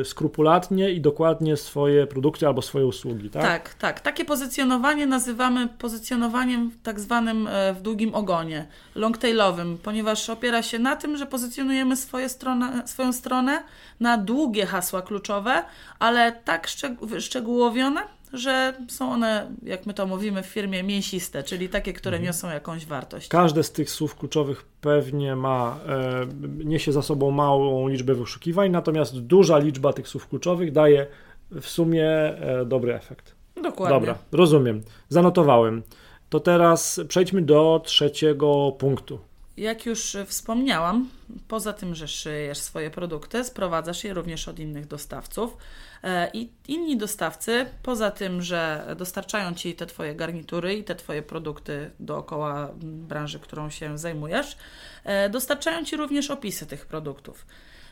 e, 0.00 0.04
skrupulatnie 0.04 0.90
i 0.90 1.00
dokładnie 1.00 1.56
swoje 1.56 2.06
produkty 2.06 2.46
albo 2.46 2.62
swoje 2.62 2.86
usługi, 2.86 3.30
tak? 3.30 3.42
Tak, 3.42 3.74
tak. 3.74 4.00
Takie 4.00 4.24
pozycjonowanie 4.24 5.06
nazywamy 5.06 5.68
pozycjonowaniem 5.68 6.70
tak 6.82 7.00
zwanym 7.00 7.46
e, 7.50 7.74
w 7.74 7.82
długim 7.82 8.14
ogonie, 8.14 8.66
longtailowym, 8.94 9.78
ponieważ 9.82 10.30
opiera 10.30 10.62
się 10.62 10.78
na 10.78 10.96
tym, 10.96 11.16
że 11.16 11.26
pozycjonujemy 11.26 11.96
swoje 11.96 12.28
stronę, 12.28 12.82
swoją 12.86 13.12
stronę 13.12 13.62
na 14.00 14.18
długie 14.18 14.66
hasła 14.66 15.02
kluczowe, 15.02 15.62
ale 15.98 16.32
tak 16.44 16.66
szczeg- 16.66 17.06
wyszczegółowione, 17.06 18.00
że 18.32 18.74
są 18.88 19.12
one, 19.12 19.50
jak 19.62 19.86
my 19.86 19.94
to 19.94 20.06
mówimy 20.06 20.42
w 20.42 20.46
firmie, 20.46 20.82
mięsiste, 20.82 21.42
czyli 21.42 21.68
takie, 21.68 21.92
które 21.92 22.16
Mhm. 22.16 22.26
niosą 22.26 22.50
jakąś 22.50 22.86
wartość. 22.86 23.28
Każde 23.28 23.62
z 23.62 23.72
tych 23.72 23.90
słów 23.90 24.16
kluczowych 24.16 24.64
pewnie 24.80 25.36
ma, 25.36 25.78
e, 25.88 26.26
niesie 26.64 26.92
za 26.92 27.02
sobą 27.02 27.30
małą 27.30 27.88
liczbę 27.88 28.14
wyszukiwań, 28.14 28.70
natomiast 28.70 29.20
duża 29.20 29.58
liczba 29.58 29.92
tych 29.92 30.08
słów 30.08 30.28
kluczowych 30.28 30.72
daje 30.72 31.06
w 31.50 31.66
sumie 31.66 32.08
e, 32.10 32.64
dobry 32.66 32.94
efekt. 32.94 33.34
Dokładnie. 33.62 33.94
Dobra, 33.96 34.18
rozumiem. 34.32 34.82
Zanotowałem. 35.08 35.82
To 36.28 36.40
teraz 36.40 37.00
przejdźmy 37.08 37.42
do 37.42 37.80
trzeciego 37.84 38.72
punktu. 38.78 39.18
Jak 39.62 39.86
już 39.86 40.14
e, 40.14 40.26
wspomniałam, 40.26 41.08
poza 41.48 41.72
tym, 41.72 41.94
że 41.94 42.08
szyjesz 42.08 42.58
swoje 42.58 42.90
produkty, 42.90 43.44
sprowadzasz 43.44 44.04
je 44.04 44.14
również 44.14 44.48
od 44.48 44.58
innych 44.58 44.86
dostawców. 44.86 45.56
E, 46.02 46.30
I 46.34 46.50
inni 46.68 46.96
dostawcy, 46.96 47.66
poza 47.82 48.10
tym, 48.10 48.42
że 48.42 48.86
dostarczają 48.98 49.54
ci 49.54 49.74
te 49.74 49.86
Twoje 49.86 50.14
garnitury 50.14 50.74
i 50.74 50.84
te 50.84 50.94
Twoje 50.94 51.22
produkty 51.22 51.90
dookoła 52.00 52.70
branży, 52.82 53.38
którą 53.38 53.70
się 53.70 53.98
zajmujesz, 53.98 54.56
e, 55.04 55.30
dostarczają 55.30 55.84
ci 55.84 55.96
również 55.96 56.30
opisy 56.30 56.66
tych 56.66 56.86
produktów. 56.86 57.46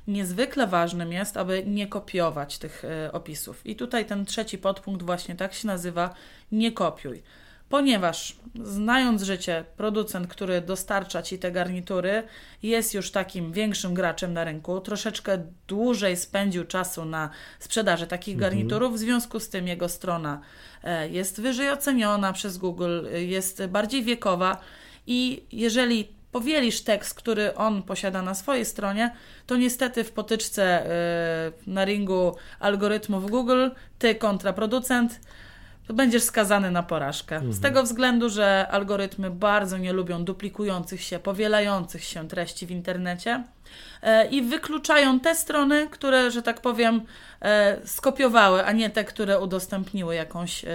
Niezwykle 0.06 0.66
ważnym 0.66 1.12
jest, 1.12 1.36
aby 1.36 1.62
nie 1.66 1.86
kopiować 1.86 2.58
tych 2.58 2.82
opisów. 3.12 3.66
I 3.66 3.76
tutaj 3.76 4.06
ten 4.06 4.24
trzeci 4.24 4.58
podpunkt 4.58 5.02
właśnie 5.02 5.36
tak 5.36 5.54
się 5.54 5.66
nazywa: 5.66 6.14
nie 6.52 6.72
kopiuj. 6.72 7.22
Ponieważ 7.70 8.36
znając 8.62 9.22
życie, 9.22 9.64
producent, 9.76 10.26
który 10.26 10.60
dostarcza 10.60 11.22
ci 11.22 11.38
te 11.38 11.52
garnitury, 11.52 12.22
jest 12.62 12.94
już 12.94 13.10
takim 13.10 13.52
większym 13.52 13.94
graczem 13.94 14.32
na 14.32 14.44
rynku, 14.44 14.80
troszeczkę 14.80 15.38
dłużej 15.68 16.16
spędził 16.16 16.64
czasu 16.64 17.04
na 17.04 17.30
sprzedaży 17.58 18.06
takich 18.06 18.36
garniturów, 18.36 18.94
w 18.94 18.98
związku 18.98 19.40
z 19.40 19.48
tym 19.48 19.68
jego 19.68 19.88
strona 19.88 20.40
e, 20.84 21.08
jest 21.08 21.40
wyżej 21.40 21.70
oceniona 21.70 22.32
przez 22.32 22.58
Google, 22.58 23.06
e, 23.12 23.22
jest 23.22 23.66
bardziej 23.66 24.02
wiekowa 24.02 24.60
i 25.06 25.44
jeżeli 25.52 26.08
powielisz 26.32 26.80
tekst, 26.80 27.14
który 27.14 27.54
on 27.54 27.82
posiada 27.82 28.22
na 28.22 28.34
swojej 28.34 28.64
stronie, 28.64 29.14
to 29.46 29.56
niestety 29.56 30.04
w 30.04 30.12
potyczce 30.12 30.86
e, 30.86 31.52
na 31.66 31.84
ringu 31.84 32.36
algorytmów 32.60 33.30
Google, 33.30 33.68
ty 33.98 34.14
kontra 34.14 34.52
producent, 34.52 35.20
to 35.90 35.94
będziesz 35.94 36.22
skazany 36.22 36.70
na 36.70 36.82
porażkę. 36.82 37.40
Z 37.52 37.60
tego 37.60 37.82
względu, 37.82 38.28
że 38.28 38.66
algorytmy 38.70 39.30
bardzo 39.30 39.78
nie 39.78 39.92
lubią 39.92 40.24
duplikujących 40.24 41.02
się, 41.02 41.18
powielających 41.18 42.04
się 42.04 42.28
treści 42.28 42.66
w 42.66 42.70
internecie 42.70 43.44
e, 44.02 44.26
i 44.26 44.42
wykluczają 44.42 45.20
te 45.20 45.34
strony, 45.34 45.88
które, 45.90 46.30
że 46.30 46.42
tak 46.42 46.60
powiem, 46.60 47.00
e, 47.42 47.76
skopiowały, 47.84 48.64
a 48.64 48.72
nie 48.72 48.90
te, 48.90 49.04
które 49.04 49.40
udostępniły 49.40 50.14
jakąś 50.14 50.64
e, 50.64 50.68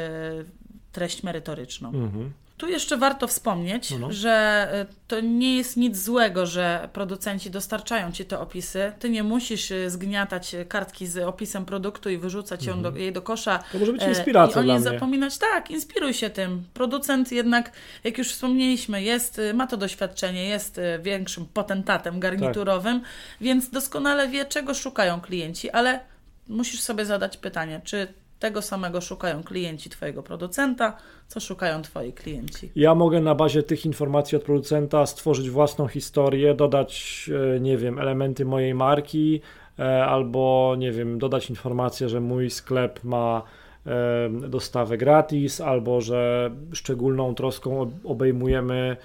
treść 0.92 1.24
merytoryczną. 1.24 1.90
Mhm. 1.90 2.34
Tu 2.58 2.68
jeszcze 2.68 2.98
warto 2.98 3.28
wspomnieć, 3.28 3.92
No, 3.92 3.98
no. 3.98 4.12
że 4.12 4.68
y, 4.92 4.94
to 5.08 5.20
nie 5.20 5.58
jest 5.58 5.78
nic 5.78 5.98
złego, 5.98 6.46
że 6.46 6.90
producenci 6.94 7.50
dostarczają 7.52 8.12
ci 8.12 8.26
te 8.26 8.40
opisy. 8.40 8.94
Ty 9.00 9.10
nie 9.10 9.24
musisz 9.24 9.72
y, 9.72 9.90
zgniatać 9.90 10.56
kartki 10.70 11.08
z 11.08 11.18
opisem 11.18 11.66
produktu 11.66 12.10
i 12.10 12.18
wyrzucać 12.18 12.66
ją 12.66 12.82
do, 12.82 12.92
jej 12.98 13.14
do 13.14 13.22
kosza. 13.22 13.54
Mhm. 13.56 13.72
To 13.72 13.80
może 13.80 13.94
być 13.94 14.04
e, 14.04 14.10
inspiracja 14.10 14.62
I 14.62 14.66
o 14.66 14.68
niej 14.68 14.82
zapominać. 14.82 15.38
Tak, 15.38 15.72
inspiruj 15.72 16.14
się 16.14 16.30
tym. 16.30 16.64
Producent 16.74 17.32
jednak, 17.32 17.72
jak 18.04 18.18
już 18.18 18.32
wspomnieliśmy, 18.32 19.04
jest, 19.04 19.42
ma 19.54 19.68
to 19.68 19.78
doświadczenie, 19.78 20.48
jest 20.48 20.80
większym 21.02 21.46
potentatem 21.46 22.20
garniturowym, 22.20 23.00
Tak. 23.00 23.10
więc 23.42 23.70
doskonale 23.70 24.28
wie, 24.28 24.46
czego 24.46 24.74
szukają 24.74 25.22
klienci, 25.22 25.70
ale 25.70 26.00
musisz 26.48 26.82
sobie 26.82 27.06
zadać 27.06 27.38
pytanie, 27.38 27.82
czy 27.84 28.08
tego 28.46 28.62
samego 28.62 29.02
szukają 29.02 29.44
klienci 29.44 29.90
Twojego 29.90 30.24
producenta, 30.24 30.98
co 31.28 31.40
szukają 31.40 31.82
Twoi 31.82 32.14
klienci. 32.14 32.72
Ja 32.76 32.96
mogę 32.96 33.22
na 33.22 33.36
bazie 33.36 33.64
tych 33.64 33.86
informacji 33.86 34.36
od 34.36 34.44
producenta 34.44 35.06
stworzyć 35.06 35.50
własną 35.50 35.88
historię, 35.88 36.54
dodać, 36.54 37.30
e, 37.56 37.60
nie 37.60 37.78
wiem, 37.78 38.00
elementy 38.00 38.46
mojej 38.46 38.74
marki, 38.74 39.42
e, 39.80 40.06
albo, 40.06 40.76
nie 40.78 40.92
wiem, 40.92 41.20
dodać 41.20 41.50
informację, 41.50 42.10
że 42.10 42.20
mój 42.22 42.50
sklep 42.50 43.04
ma 43.04 43.42
e, 43.86 44.30
dostawę 44.50 44.98
gratis, 44.98 45.62
albo 45.62 46.02
że 46.02 46.52
szczególną 46.74 47.36
troską 47.36 47.82
ob- 47.82 48.06
obejmujemy, 48.06 48.98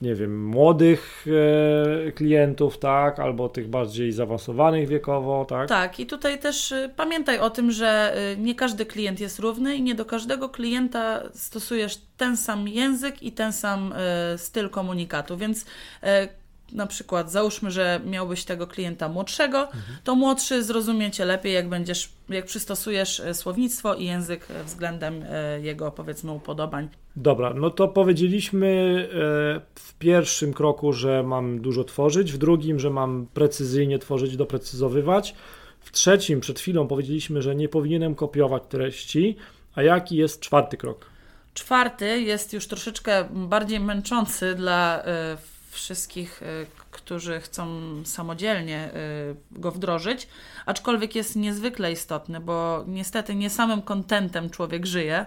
nie 0.00 0.14
wiem, 0.14 0.46
młodych 0.46 1.26
e, 2.06 2.12
klientów, 2.12 2.78
tak, 2.78 3.20
albo 3.20 3.48
tych 3.48 3.68
bardziej 3.68 4.12
zaawansowanych 4.12 4.88
wiekowo, 4.88 5.44
tak. 5.44 5.68
Tak, 5.68 6.00
i 6.00 6.06
tutaj 6.06 6.38
też 6.38 6.72
y, 6.72 6.90
pamiętaj 6.96 7.38
o 7.38 7.50
tym, 7.50 7.70
że 7.70 8.14
y, 8.34 8.36
nie 8.36 8.54
każdy 8.54 8.86
klient 8.86 9.20
jest 9.20 9.38
równy 9.38 9.76
i 9.76 9.82
nie 9.82 9.94
do 9.94 10.04
każdego 10.04 10.48
klienta 10.48 11.22
stosujesz 11.34 12.00
ten 12.16 12.36
sam 12.36 12.68
język 12.68 13.22
i 13.22 13.32
ten 13.32 13.52
sam 13.52 13.92
y, 14.34 14.38
styl 14.38 14.70
komunikatu, 14.70 15.36
więc 15.36 15.62
y, 15.62 15.66
na 16.72 16.86
przykład 16.86 17.32
załóżmy, 17.32 17.70
że 17.70 18.00
miałbyś 18.06 18.44
tego 18.44 18.66
klienta 18.66 19.08
młodszego, 19.08 19.68
to 20.04 20.14
młodszy 20.14 20.62
zrozumie 20.64 21.10
Cię 21.10 21.24
lepiej, 21.24 21.52
jak 21.52 21.68
będziesz, 21.68 22.08
jak 22.28 22.44
przystosujesz 22.44 23.20
e, 23.20 23.34
słownictwo 23.34 23.94
i 23.94 24.04
język 24.04 24.46
e, 24.50 24.64
względem 24.64 25.24
e, 25.28 25.60
jego, 25.60 25.90
powiedzmy, 25.90 26.32
upodobań. 26.32 26.88
Dobra, 27.16 27.54
no 27.54 27.70
to 27.70 27.88
powiedzieliśmy 27.88 29.08
w 29.74 29.94
pierwszym 29.94 30.54
kroku, 30.54 30.92
że 30.92 31.22
mam 31.22 31.60
dużo 31.60 31.84
tworzyć, 31.84 32.32
w 32.32 32.38
drugim, 32.38 32.78
że 32.78 32.90
mam 32.90 33.26
precyzyjnie 33.34 33.98
tworzyć, 33.98 34.36
doprecyzowywać. 34.36 35.34
W 35.80 35.92
trzecim, 35.92 36.40
przed 36.40 36.60
chwilą 36.60 36.88
powiedzieliśmy, 36.88 37.42
że 37.42 37.54
nie 37.54 37.68
powinienem 37.68 38.14
kopiować 38.14 38.62
treści. 38.68 39.36
A 39.74 39.82
jaki 39.82 40.16
jest 40.16 40.40
czwarty 40.40 40.76
krok? 40.76 41.06
Czwarty 41.54 42.20
jest 42.20 42.52
już 42.52 42.66
troszeczkę 42.66 43.24
bardziej 43.30 43.80
męczący 43.80 44.54
dla 44.54 45.04
wszystkich, 45.70 46.42
y, 46.42 46.66
którzy 46.90 47.40
chcą 47.40 47.66
samodzielnie 48.04 48.90
y, 49.52 49.60
go 49.60 49.70
wdrożyć, 49.70 50.28
aczkolwiek 50.66 51.14
jest 51.14 51.36
niezwykle 51.36 51.92
istotny, 51.92 52.40
bo 52.40 52.84
niestety 52.86 53.34
nie 53.34 53.50
samym 53.50 53.82
kontentem 53.82 54.50
człowiek 54.50 54.86
żyje, 54.86 55.26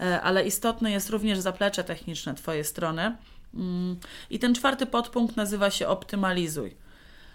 y, 0.00 0.04
ale 0.22 0.44
istotne 0.44 0.90
jest 0.90 1.10
również 1.10 1.38
zaplecze 1.38 1.84
techniczne 1.84 2.34
Twojej 2.34 2.64
strony. 2.64 3.16
Mm, 3.54 3.96
I 4.30 4.38
ten 4.38 4.54
czwarty 4.54 4.86
podpunkt 4.86 5.36
nazywa 5.36 5.70
się 5.70 5.88
optymalizuj. 5.88 6.76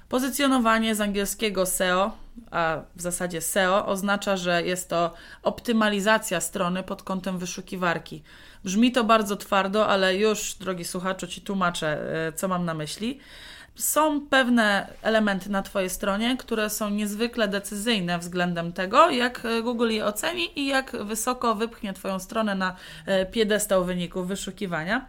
Pozycjonowanie 0.10 0.96
z 0.96 1.02
angielskiego 1.02 1.66
SEO, 1.66 2.12
a 2.51 2.82
w 2.96 3.01
zasadzie 3.01 3.41
SEO, 3.41 3.86
oznacza, 3.86 4.38
że 4.38 4.63
jest 4.63 4.89
to 4.89 5.13
optymalizacja 5.44 6.41
strony 6.41 6.84
pod 6.84 7.03
kątem 7.03 7.38
wyszukiwarki. 7.38 8.24
Brzmi 8.63 8.91
to 8.91 9.03
bardzo 9.03 9.36
twardo, 9.36 9.88
ale 9.88 10.15
już, 10.15 10.53
drogi 10.53 10.86
słuchaczu, 10.86 11.27
ci 11.27 11.41
tłumaczę, 11.41 11.88
e, 12.27 12.34
co 12.34 12.48
mam 12.48 12.65
na 12.65 12.74
myśli. 12.74 13.20
Są 13.75 14.22
pewne 14.22 14.88
elementy 15.01 15.50
na 15.50 15.62
Twojej 15.62 15.89
stronie, 15.89 16.38
które 16.38 16.70
są 16.70 16.89
niezwykle 16.89 17.48
decyzyjne 17.48 18.20
względem 18.20 18.74
tego, 18.74 19.10
jak 19.10 19.48
Google 19.63 19.89
je 19.89 20.06
oceni 20.06 20.60
i 20.60 20.65
jak 20.65 20.91
wysoko 21.06 21.56
wypchnie 21.56 21.94
Twoją 21.94 22.20
stronę 22.20 22.56
na 22.56 22.75
e, 23.06 23.25
piedestał 23.25 23.86
wyników 23.86 24.27
wyszukiwania. 24.27 25.06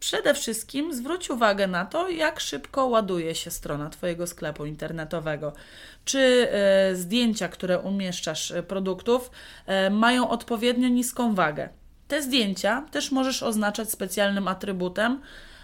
Przede 0.00 0.34
wszystkim 0.34 0.94
zwróć 0.94 1.30
uwagę 1.30 1.66
na 1.66 1.86
to, 1.86 2.08
jak 2.08 2.40
szybko 2.40 2.86
ładuje 2.86 3.34
się 3.34 3.50
strona 3.50 3.90
Twojego 3.90 4.26
sklepu 4.26 4.66
internetowego. 4.66 5.52
Czy 6.04 6.48
zdjęcia, 6.94 7.48
które 7.48 7.78
umieszczasz 7.78 8.52
produktów, 8.68 9.30
mają 9.90 10.30
odpowiednio 10.30 10.88
niską 10.88 11.34
wagę. 11.34 11.68
Te 12.08 12.22
zdjęcia 12.22 12.86
też 12.90 13.12
możesz 13.12 13.42
oznaczać 13.42 13.90
specjalnym 13.90 14.48
atrybutem. 14.48 15.20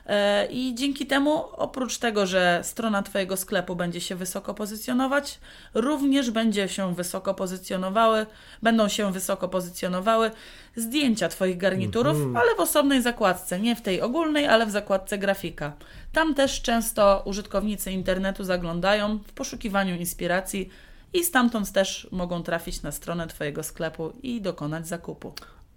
E, 0.07 0.47
I 0.47 0.75
dzięki 0.75 1.07
temu, 1.07 1.45
oprócz 1.53 1.99
tego, 1.99 2.27
że 2.27 2.61
strona 2.63 3.03
Twojego 3.03 3.37
sklepu 3.37 3.77
będzie 3.77 4.01
się 4.01 4.15
wysoko 4.15 4.55
pozycjonować, 4.55 5.39
również 5.75 6.31
będzie 6.31 6.69
się 6.69 6.95
wysoko 6.95 7.35
pozycjonowały, 7.35 8.27
będą 8.63 8.89
się 8.89 9.13
wysoko 9.13 9.49
pozycjonowały 9.49 10.31
zdjęcia 10.77 11.29
Twoich 11.29 11.57
garniturów, 11.57 12.17
mm 12.17 12.33
-hmm. 12.33 12.39
ale 12.39 12.55
w 12.55 12.61
osobnej 12.61 13.03
zakładce, 13.03 13.61
nie 13.61 13.77
w 13.77 13.83
tej 13.83 14.01
ogólnej, 14.01 14.47
ale 14.47 14.67
w 14.67 14.71
zakładce 14.71 15.19
grafika. 15.19 15.73
Tam 16.13 16.35
też 16.35 16.63
często 16.63 17.23
użytkownicy 17.25 17.93
internetu 17.93 18.45
zaglądają 18.45 19.19
w 19.19 19.33
poszukiwaniu 19.33 19.97
inspiracji 19.97 20.71
i 21.13 21.25
stamtąd 21.25 21.73
też 21.73 22.09
mogą 22.13 22.43
trafić 22.43 22.83
na 22.83 22.93
stronę 22.93 23.27
Twojego 23.27 23.63
sklepu 23.63 24.13
i 24.23 24.41
dokonać 24.41 24.89
zakupu. 24.89 25.35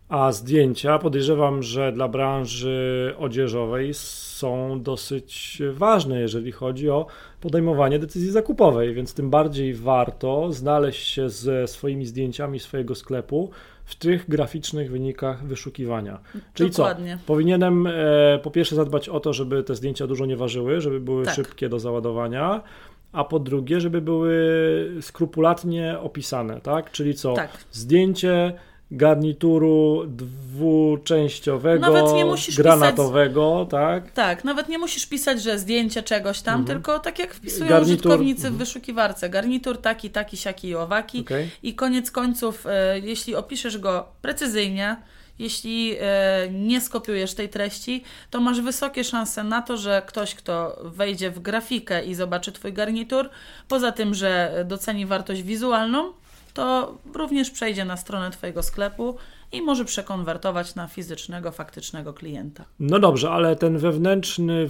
A 0.10 0.32
zdjęcia 0.32 1.00
podejrzewam, 1.00 1.64
że 1.64 1.92
dla 1.92 2.08
branży 2.08 3.14
odzieżowej 3.18 3.94
są 3.94 4.82
dosyć 4.82 5.62
ważne, 5.74 6.20
jeżeli 6.20 6.52
chodzi 6.52 6.90
o 6.90 7.06
podejmowanie 7.42 8.00
decyzji 8.00 8.32
zakupowej, 8.32 8.94
więc 8.94 9.14
tym 9.14 9.30
bardziej 9.30 9.74
warto 9.74 10.52
znaleźć 10.52 11.08
się 11.08 11.30
ze 11.30 11.68
swoimi 11.68 12.06
zdjęciami 12.06 12.60
swojego 12.60 12.96
sklepu 12.96 13.50
w 13.86 13.96
tych 13.96 14.30
graficznych 14.30 14.92
wynikach 14.92 15.46
wyszukiwania. 15.46 16.20
Czyli 16.54 16.70
Dokładnie. 16.70 17.18
co? 17.22 17.28
Powinienem 17.28 17.88
e, 17.88 18.40
po 18.44 18.52
pierwsze 18.52 18.76
zadbać 18.76 19.10
o 19.10 19.20
to, 19.20 19.34
żeby 19.34 19.64
te 19.64 19.76
zdjęcia 19.76 20.08
dużo 20.08 20.26
nie 20.26 20.38
ważyły, 20.38 20.82
żeby 20.82 21.00
były 21.00 21.26
tak. 21.26 21.36
szybkie 21.36 21.70
do 21.70 21.80
załadowania 21.80 22.62
a 23.12 23.24
po 23.24 23.40
drugie, 23.40 23.82
żeby 23.82 24.02
były 24.02 24.34
skrupulatnie 25.02 26.00
opisane, 26.00 26.62
tak? 26.62 26.92
Czyli 26.92 27.14
co? 27.14 27.34
Tak. 27.34 27.58
Zdjęcie, 27.72 28.54
garnituru 28.92 30.04
dwuczęściowego, 30.08 31.94
granatowego, 32.58 33.66
pisać, 33.66 33.72
tak? 33.72 34.12
Tak, 34.12 34.44
nawet 34.44 34.70
nie 34.70 34.78
musisz 34.78 35.06
pisać, 35.06 35.42
że 35.42 35.60
zdjęcie 35.60 36.04
czegoś 36.04 36.42
tam, 36.42 36.60
mhm. 36.60 36.78
tylko 36.78 37.00
tak 37.00 37.20
jak 37.20 37.34
wpisują 37.34 37.70
Garnitur, 37.70 37.94
użytkownicy 37.94 38.42
w 38.42 38.46
mhm. 38.46 38.58
wyszukiwarce. 38.58 39.30
Garnitur 39.30 39.82
taki, 39.82 40.10
taki, 40.10 40.38
siaki 40.38 40.68
i 40.68 40.76
owaki. 40.76 41.20
Okay. 41.20 41.50
I 41.64 41.76
koniec 41.76 42.12
końców, 42.12 42.66
e, 42.66 43.00
jeśli 43.00 43.36
opiszesz 43.36 43.78
go 43.78 44.06
precyzyjnie, 44.22 44.96
jeśli 45.40 45.96
e, 46.00 46.50
nie 46.52 46.82
skopiujesz 46.82 47.34
tej 47.34 47.50
treści, 47.50 48.04
to 48.30 48.42
masz 48.42 48.62
wysokie 48.62 49.04
szanse 49.04 49.44
na 49.44 49.62
to, 49.62 49.78
że 49.78 50.02
ktoś, 50.08 50.36
kto 50.36 50.82
wejdzie 50.84 51.32
w 51.32 51.40
grafikę 51.40 52.06
i 52.06 52.16
zobaczy 52.16 52.52
Twój 52.52 52.74
garnitur, 52.74 53.30
poza 53.68 53.92
tym, 53.92 54.14
że 54.14 54.64
doceni 54.68 55.06
wartość 55.06 55.44
wizualną, 55.44 56.14
to 56.58 56.98
również 57.14 57.52
przejdzie 57.52 57.86
na 57.86 57.98
stronę 57.98 58.32
Twojego 58.32 58.64
sklepu 58.64 59.18
i 59.52 59.62
może 59.62 59.86
przekonwertować 59.86 60.76
na 60.76 60.88
fizycznego, 60.88 61.52
faktycznego 61.52 62.14
klienta. 62.14 62.66
No 62.80 63.00
dobrze, 63.00 63.30
ale 63.30 63.56
ten 63.56 63.78
wewnętrzny, 63.78 64.70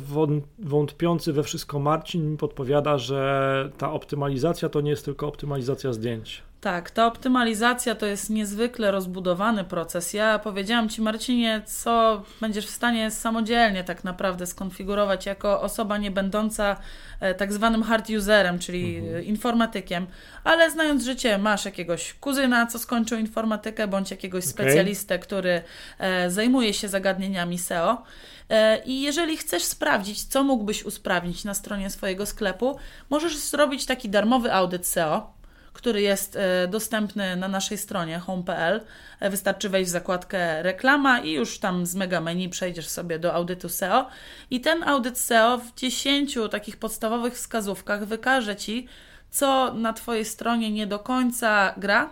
wątpiący 0.60 1.34
we 1.34 1.44
wszystko 1.44 1.80
Marcin 1.80 2.38
podpowiada, 2.38 2.98
że 2.98 3.72
ta 3.78 3.92
optymalizacja 3.92 4.70
to 4.70 4.82
nie 4.82 4.90
jest 4.90 5.06
tylko 5.06 5.28
optymalizacja 5.28 5.94
zdjęć. 5.94 6.44
Tak, 6.68 6.92
ta 6.92 7.08
optymalizacja 7.08 7.96
to 7.96 8.06
jest 8.06 8.30
niezwykle 8.30 8.92
rozbudowany 8.92 9.64
proces. 9.64 10.14
Ja 10.14 10.40
powiedziałam 10.40 10.90
Ci, 10.90 11.02
Marcinie, 11.02 11.62
co 11.66 12.24
będziesz 12.42 12.68
w 12.68 12.70
stanie 12.70 13.12
samodzielnie 13.12 13.84
tak 13.84 14.04
naprawdę 14.04 14.48
skonfigurować 14.48 15.26
jako 15.26 15.62
osoba 15.62 15.98
nie 15.98 16.12
będąca 16.12 16.76
e, 17.20 17.34
tak 17.36 17.54
zwanym 17.54 17.84
hard 17.84 18.10
userem, 18.10 18.60
czyli 18.60 18.98
mhm. 18.98 19.24
informatykiem, 19.24 20.08
ale 20.44 20.72
znając 20.72 21.04
życie, 21.04 21.38
masz 21.38 21.66
jakiegoś 21.66 22.14
kuzyna, 22.14 22.68
co 22.68 22.80
skończył 22.80 23.20
informatykę, 23.20 23.88
bądź 23.88 24.12
jakiegoś 24.12 24.44
okay. 24.44 24.52
specjalistę, 24.52 25.20
który 25.20 25.62
e, 26.00 26.32
zajmuje 26.32 26.74
się 26.74 26.88
zagadnieniami 26.88 27.60
SEO. 27.60 28.04
E, 28.50 28.82
I 28.86 29.02
jeżeli 29.02 29.38
chcesz 29.38 29.64
sprawdzić, 29.64 30.24
co 30.24 30.44
mógłbyś 30.44 30.84
usprawnić 30.84 31.44
na 31.44 31.54
stronie 31.54 31.90
swojego 31.90 32.26
sklepu, 32.26 32.78
możesz 33.10 33.38
zrobić 33.38 33.86
taki 33.86 34.10
darmowy 34.10 34.54
audyt 34.54 34.88
SEO 34.88 35.37
który 35.78 36.02
jest 36.02 36.36
e, 36.36 36.68
dostępny 36.68 37.36
na 37.36 37.48
naszej 37.48 37.78
stronie 37.78 38.20
home.pl. 38.20 38.82
E, 39.20 39.30
wystarczy 39.30 39.70
wejść 39.70 39.90
w 39.90 39.92
zakładkę 39.92 40.64
reklama 40.64 41.20
i 41.20 41.32
już 41.32 41.60
tam 41.60 41.86
z 41.86 41.96
mega 41.96 42.22
menu 42.22 42.50
przejdziesz 42.50 42.88
sobie 42.88 43.20
do 43.20 43.34
audytu 43.34 43.70
SEO. 43.70 44.08
I 44.50 44.62
ten 44.62 44.84
audyt 44.84 45.20
SEO 45.20 45.58
w 45.58 45.76
10 45.76 46.38
takich 46.52 46.78
podstawowych 46.78 47.34
wskazówkach 47.34 48.06
wykaże 48.06 48.56
Ci, 48.56 48.88
co 49.30 49.74
na 49.74 49.94
Twojej 49.94 50.26
stronie 50.26 50.72
nie 50.72 50.88
do 50.88 51.00
końca 51.00 51.74
gra, 51.78 52.10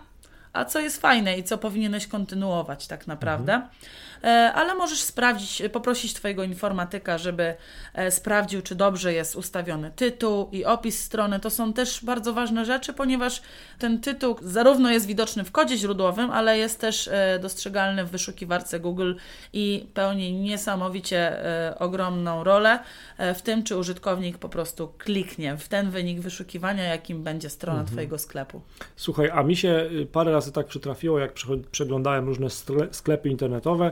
a 0.54 0.66
co 0.66 0.80
jest 0.80 1.02
fajne 1.02 1.38
i 1.38 1.44
co 1.44 1.58
powinieneś 1.58 2.08
kontynuować 2.08 2.88
tak 2.88 3.08
naprawdę. 3.08 3.54
Mhm. 3.54 3.72
E, 4.24 4.54
ale 4.54 4.76
możesz 4.76 5.02
sprawdzić, 5.02 5.64
poprosić 5.74 6.14
Twojego 6.14 6.44
informatyka, 6.44 7.18
żeby 7.18 7.56
e, 7.94 8.12
sprawdził, 8.12 8.62
czy 8.62 8.76
dobrze 8.76 9.14
jest 9.14 9.36
ustawiony 9.36 9.92
tytuł 9.96 10.50
i 10.52 10.66
opis 10.66 11.04
strony. 11.04 11.40
To 11.40 11.50
są 11.50 11.74
też 11.74 12.06
bardzo 12.06 12.34
ważne 12.34 12.66
rzeczy, 12.66 12.94
ponieważ 12.94 13.42
ten 13.80 14.02
tytuł 14.02 14.36
zarówno 14.42 14.92
jest 14.92 15.06
widoczny 15.06 15.44
w 15.44 15.52
kodzie 15.52 15.78
źródłowym, 15.78 16.32
ale 16.32 16.58
jest 16.58 16.80
też 16.80 17.08
e, 17.08 17.40
dostrzegalny 17.42 18.06
w 18.06 18.10
wyszukiwarce 18.10 18.80
Google 18.80 19.14
i 19.54 19.88
pełni 19.94 20.34
niesamowicie 20.34 21.36
ogromną 21.80 22.44
rolę 22.44 22.80
w 23.36 23.42
tym, 23.42 23.64
czy 23.64 23.78
użytkownik 23.78 24.38
po 24.38 24.50
prostu 24.50 24.94
kliknie 24.98 25.58
w 25.58 25.68
ten 25.68 25.92
wynik 25.92 26.20
wyszukiwania, 26.20 26.84
jakim 26.84 27.24
będzie 27.24 27.50
strona 27.50 27.80
mhm. 27.80 27.94
Twojego 27.96 28.18
sklepu. 28.18 28.62
Słuchaj, 28.96 29.30
a 29.34 29.44
mi 29.44 29.56
się 29.56 29.90
y, 30.02 30.06
parę 30.06 30.32
razy 30.32 30.52
tak 30.52 30.68
przytrafiło, 30.68 31.20
jak 31.20 31.34
przeglądałem 31.72 32.26
różne 32.26 32.48
sklepy 32.92 33.30
internetowe, 33.30 33.92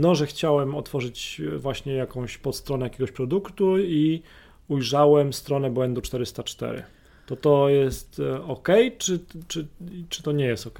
no, 0.00 0.14
że 0.14 0.26
chciałem 0.26 0.74
otworzyć 0.74 1.40
e, 1.54 1.58
właśnie 1.58 1.94
jakąś 1.94 2.38
podstronę 2.38 2.86
jakiegoś 2.86 3.12
produktu 3.12 3.78
i 3.78 4.22
ujrzałem 4.68 5.32
stronę 5.32 5.70
błędu 5.70 6.00
404. 6.00 6.82
To 7.26 7.36
to 7.36 7.68
jest 7.68 8.20
e, 8.20 8.42
ok, 8.42 8.68
czy, 8.98 9.20
czy, 9.48 9.66
czy 10.08 10.22
to 10.22 10.32
nie 10.32 10.44
jest 10.44 10.66
ok? 10.66 10.78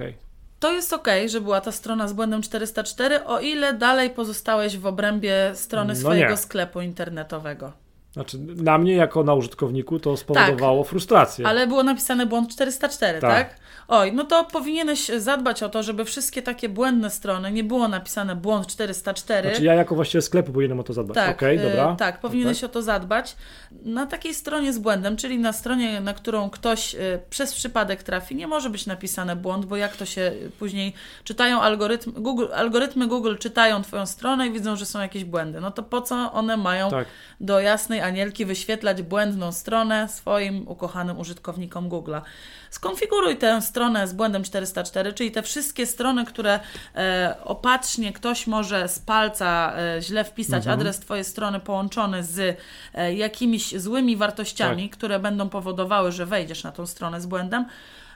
To 0.59 0.73
jest 0.73 0.93
ok, 0.93 1.07
że 1.27 1.41
była 1.41 1.61
ta 1.61 1.71
strona 1.71 2.07
z 2.07 2.13
błędem 2.13 2.41
404, 2.41 3.25
o 3.25 3.39
ile 3.39 3.73
dalej 3.73 4.09
pozostałeś 4.09 4.77
w 4.77 4.85
obrębie 4.85 5.51
strony 5.53 5.93
no 5.93 5.99
swojego 5.99 6.31
nie. 6.31 6.37
sklepu 6.37 6.81
internetowego. 6.81 7.71
Znaczy, 8.13 8.37
na 8.39 8.77
mnie 8.77 8.93
jako 8.93 9.23
na 9.23 9.33
użytkowniku 9.33 9.99
to 9.99 10.17
spowodowało 10.17 10.83
tak, 10.83 10.89
frustrację. 10.89 11.47
Ale 11.47 11.67
było 11.67 11.83
napisane 11.83 12.25
błąd 12.25 12.49
404, 12.49 13.19
tak. 13.19 13.49
tak? 13.49 13.60
Oj, 13.87 14.13
no 14.13 14.23
to 14.23 14.45
powinieneś 14.45 15.07
zadbać 15.07 15.63
o 15.63 15.69
to, 15.69 15.83
żeby 15.83 16.05
wszystkie 16.05 16.41
takie 16.41 16.69
błędne 16.69 17.09
strony 17.09 17.51
nie 17.51 17.63
było 17.63 17.87
napisane 17.87 18.35
błąd 18.35 18.67
404. 18.67 19.49
Znaczy 19.49 19.63
ja 19.63 19.73
jako 19.73 19.95
właściciel 19.95 20.21
sklepu 20.21 20.51
powinienem 20.51 20.79
o 20.79 20.83
to 20.83 20.93
zadbać. 20.93 21.15
Tak, 21.15 21.35
okay, 21.35 21.57
dobra. 21.57 21.95
tak, 21.95 22.19
powinieneś 22.19 22.57
okay. 22.57 22.69
o 22.69 22.73
to 22.73 22.81
zadbać. 22.81 23.35
Na 23.71 24.05
takiej 24.05 24.33
stronie 24.33 24.73
z 24.73 24.79
błędem, 24.79 25.17
czyli 25.17 25.39
na 25.39 25.53
stronie, 25.53 26.01
na 26.01 26.13
którą 26.13 26.49
ktoś 26.49 26.95
y, 26.95 27.19
przez 27.29 27.53
przypadek 27.53 28.03
trafi, 28.03 28.35
nie 28.35 28.47
może 28.47 28.69
być 28.69 28.85
napisane 28.85 29.35
błąd, 29.35 29.65
bo 29.65 29.75
jak 29.75 29.97
to 29.97 30.05
się 30.05 30.31
później 30.59 30.93
czytają 31.23 31.61
algorytmy 31.61 32.13
Google, 32.13 32.45
algorytmy 32.55 33.07
Google 33.07 33.35
czytają 33.35 33.81
twoją 33.81 34.05
stronę 34.05 34.47
i 34.47 34.51
widzą, 34.51 34.75
że 34.75 34.85
są 34.85 35.01
jakieś 35.01 35.23
błędy. 35.23 35.61
No 35.61 35.71
to 35.71 35.83
po 35.83 36.01
co 36.01 36.31
one 36.33 36.57
mają 36.57 36.89
tak. 36.89 37.07
do 37.39 37.59
jasnej 37.59 38.01
anielki 38.01 38.45
wyświetlać 38.45 39.01
błędną 39.01 39.51
stronę 39.51 40.07
swoim 40.09 40.67
ukochanym 40.67 41.19
użytkownikom 41.19 41.89
Google'a? 41.89 42.21
Skonfiguruj 42.69 43.37
tę 43.37 43.60
stronę 43.61 44.07
z 44.07 44.13
błędem 44.13 44.43
404, 44.43 45.13
czyli 45.13 45.31
te 45.31 45.43
wszystkie 45.43 45.85
strony, 45.85 46.25
które 46.25 46.59
e, 46.95 47.35
opatrznie 47.43 48.13
ktoś 48.13 48.47
może 48.47 48.87
z 48.87 48.99
palca 48.99 49.73
e, 49.77 50.01
źle 50.01 50.23
wpisać 50.23 50.57
mhm. 50.57 50.79
adres 50.79 50.99
Twojej 50.99 51.23
strony 51.23 51.59
połączony 51.59 52.23
z 52.23 52.57
e, 52.93 53.13
jakimiś 53.13 53.79
złymi 53.79 54.17
wartościami, 54.17 54.89
tak. 54.89 54.97
które 54.97 55.19
będą 55.19 55.49
powodowały, 55.49 56.11
że 56.11 56.25
wejdziesz 56.25 56.63
na 56.63 56.71
tą 56.71 56.85
stronę 56.85 57.21
z 57.21 57.25
błędem. 57.25 57.65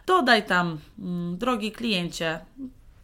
Dodaj 0.06 0.46
tam, 0.46 0.80
mm, 1.00 1.38
drogi 1.38 1.72
kliencie, 1.72 2.40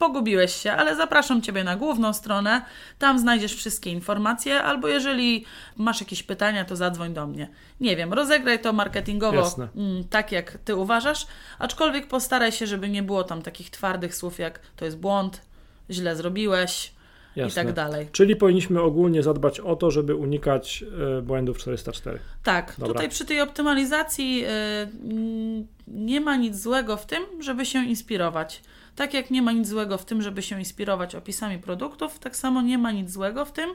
pogubiłeś 0.02 0.56
się, 0.56 0.72
ale 0.72 0.96
zapraszam 0.96 1.42
Ciebie 1.42 1.64
na 1.64 1.76
główną 1.76 2.14
stronę, 2.14 2.62
tam 3.00 3.20
znajdziesz 3.20 3.56
wszystkie 3.56 3.90
informacje, 3.90 4.64
albo 4.64 4.88
jeżeli 4.88 5.46
masz 5.78 6.00
jakieś 6.00 6.24
pytania, 6.24 6.66
to 6.66 6.76
zadzwoń 6.76 7.14
do 7.14 7.28
mnie. 7.28 7.50
Nie 7.80 7.96
wiem, 7.96 8.14
rozegraj 8.14 8.60
to 8.62 8.74
marketingowo 8.74 9.56
mm, 9.76 10.04
tak, 10.10 10.32
jak 10.32 10.58
Ty 10.66 10.76
uważasz, 10.76 11.28
aczkolwiek 11.60 12.08
postaraj 12.08 12.52
się, 12.52 12.68
żeby 12.68 12.90
nie 12.90 13.04
było 13.04 13.24
tam 13.24 13.42
takich 13.42 13.70
twardych 13.70 14.16
słów 14.16 14.40
jak 14.40 14.60
to 14.76 14.86
jest 14.86 14.98
błąd, 14.98 15.42
źle 15.90 16.16
zrobiłeś, 16.16 16.94
Jasne. 17.36 17.62
i 17.62 17.66
tak 17.66 17.74
dalej. 17.74 18.08
Czyli 18.12 18.36
powinniśmy 18.36 18.82
ogólnie 18.82 19.24
zadbać 19.24 19.60
o 19.60 19.76
to, 19.76 19.92
żeby 19.92 20.16
unikać 20.16 20.84
y, 21.20 21.22
błędów 21.22 21.58
404. 21.58 22.20
Tak, 22.44 22.76
Dobra. 22.78 22.88
tutaj 22.88 23.10
przy 23.10 23.26
tej 23.26 23.42
optymalizacji 23.42 24.46
y, 24.46 24.48
nie 25.88 26.22
ma 26.22 26.36
nic 26.36 26.56
złego 26.56 26.98
w 26.98 27.06
tym, 27.06 27.24
żeby 27.40 27.66
się 27.66 27.80
inspirować. 27.80 28.62
Tak 28.95 29.13
jak 29.13 29.32
nie 29.32 29.41
ma 29.41 29.51
nic 29.51 29.67
złego 29.67 29.97
w 29.97 30.06
tym, 30.06 30.21
żeby 30.21 30.41
się 30.41 30.60
inspirować 30.60 31.15
opisami 31.15 31.60
produktów, 31.60 32.19
tak 32.19 32.36
samo 32.36 32.62
nie 32.62 32.77
ma 32.77 32.91
nic 32.91 33.12
złego 33.12 33.45
w 33.45 33.51
tym, 33.51 33.69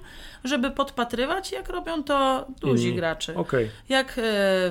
żeby 0.44 0.70
podpatrywać, 0.70 1.52
jak 1.52 1.68
robią 1.68 2.02
to 2.02 2.46
duzi 2.60 2.86
mm, 2.86 2.96
gracze. 2.96 3.34
Okay. 3.34 3.70
Jak 3.88 4.18
y, 4.18 4.22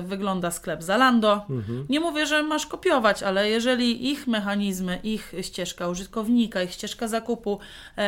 wygląda 0.02 0.50
sklep 0.50 0.82
Zalando. 0.82 1.44
Mm-hmm. 1.50 1.84
Nie 1.88 2.00
mówię, 2.00 2.26
że 2.26 2.42
masz 2.42 2.66
kopiować, 2.66 3.22
ale 3.22 3.50
jeżeli 3.50 4.10
ich 4.10 4.26
mechanizmy, 4.26 4.98
ich 5.02 5.34
ścieżka 5.42 5.88
użytkownika, 5.88 6.62
ich 6.62 6.72
ścieżka 6.72 7.08
zakupu 7.08 7.58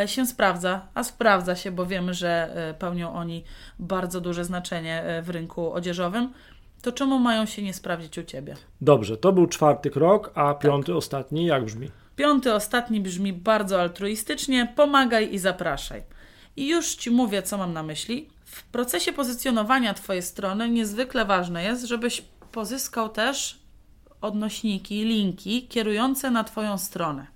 y, 0.05 0.09
się 0.09 0.27
sprawdza, 0.27 0.87
a 0.95 1.05
sprawdza 1.05 1.57
się, 1.57 1.71
bo 1.71 1.87
wiemy, 1.87 2.15
że 2.15 2.55
y, 2.71 2.75
pełnią 2.75 3.13
oni 3.13 3.45
bardzo 3.79 4.21
duże 4.21 4.45
znaczenie 4.45 5.23
w 5.23 5.31
rynku 5.31 5.73
odzieżowym, 5.73 6.33
to 6.83 6.93
czemu 6.93 7.19
mają 7.19 7.47
się 7.47 7.63
nie 7.63 7.75
sprawdzić 7.75 8.19
u 8.19 8.23
Ciebie? 8.23 8.57
Dobrze, 8.81 9.17
to 9.17 9.33
był 9.33 9.47
czwarty 9.47 9.91
krok, 9.91 10.31
a 10.35 10.55
piąty, 10.55 10.87
tak. 10.87 10.97
ostatni, 10.97 11.47
jak 11.47 11.65
brzmi? 11.65 11.91
Piąty, 12.19 12.55
ostatni 12.55 13.01
brzmi 13.01 13.33
bardzo 13.33 13.81
altruistycznie: 13.81 14.73
pomagaj 14.77 15.35
i 15.35 15.39
zapraszaj. 15.39 16.03
I 16.57 16.69
już 16.69 16.95
Ci 16.95 17.11
mówię, 17.11 17.43
co 17.43 17.59
mam 17.59 17.73
na 17.73 17.83
myśli. 17.83 18.29
W 18.45 18.63
procesie 18.63 19.13
pozycjonowania 19.13 19.95
Twojej 19.95 20.23
strony 20.23 20.71
niezwykle 20.71 21.25
ważne 21.25 21.65
jest, 21.65 21.85
żebyś 21.85 22.23
pozyskał 22.53 23.09
też 23.09 23.59
odnośniki, 24.21 25.05
linki 25.05 25.69
kierujące 25.69 26.31
na 26.31 26.45
Twoją 26.45 26.79
stronę. 26.79 27.27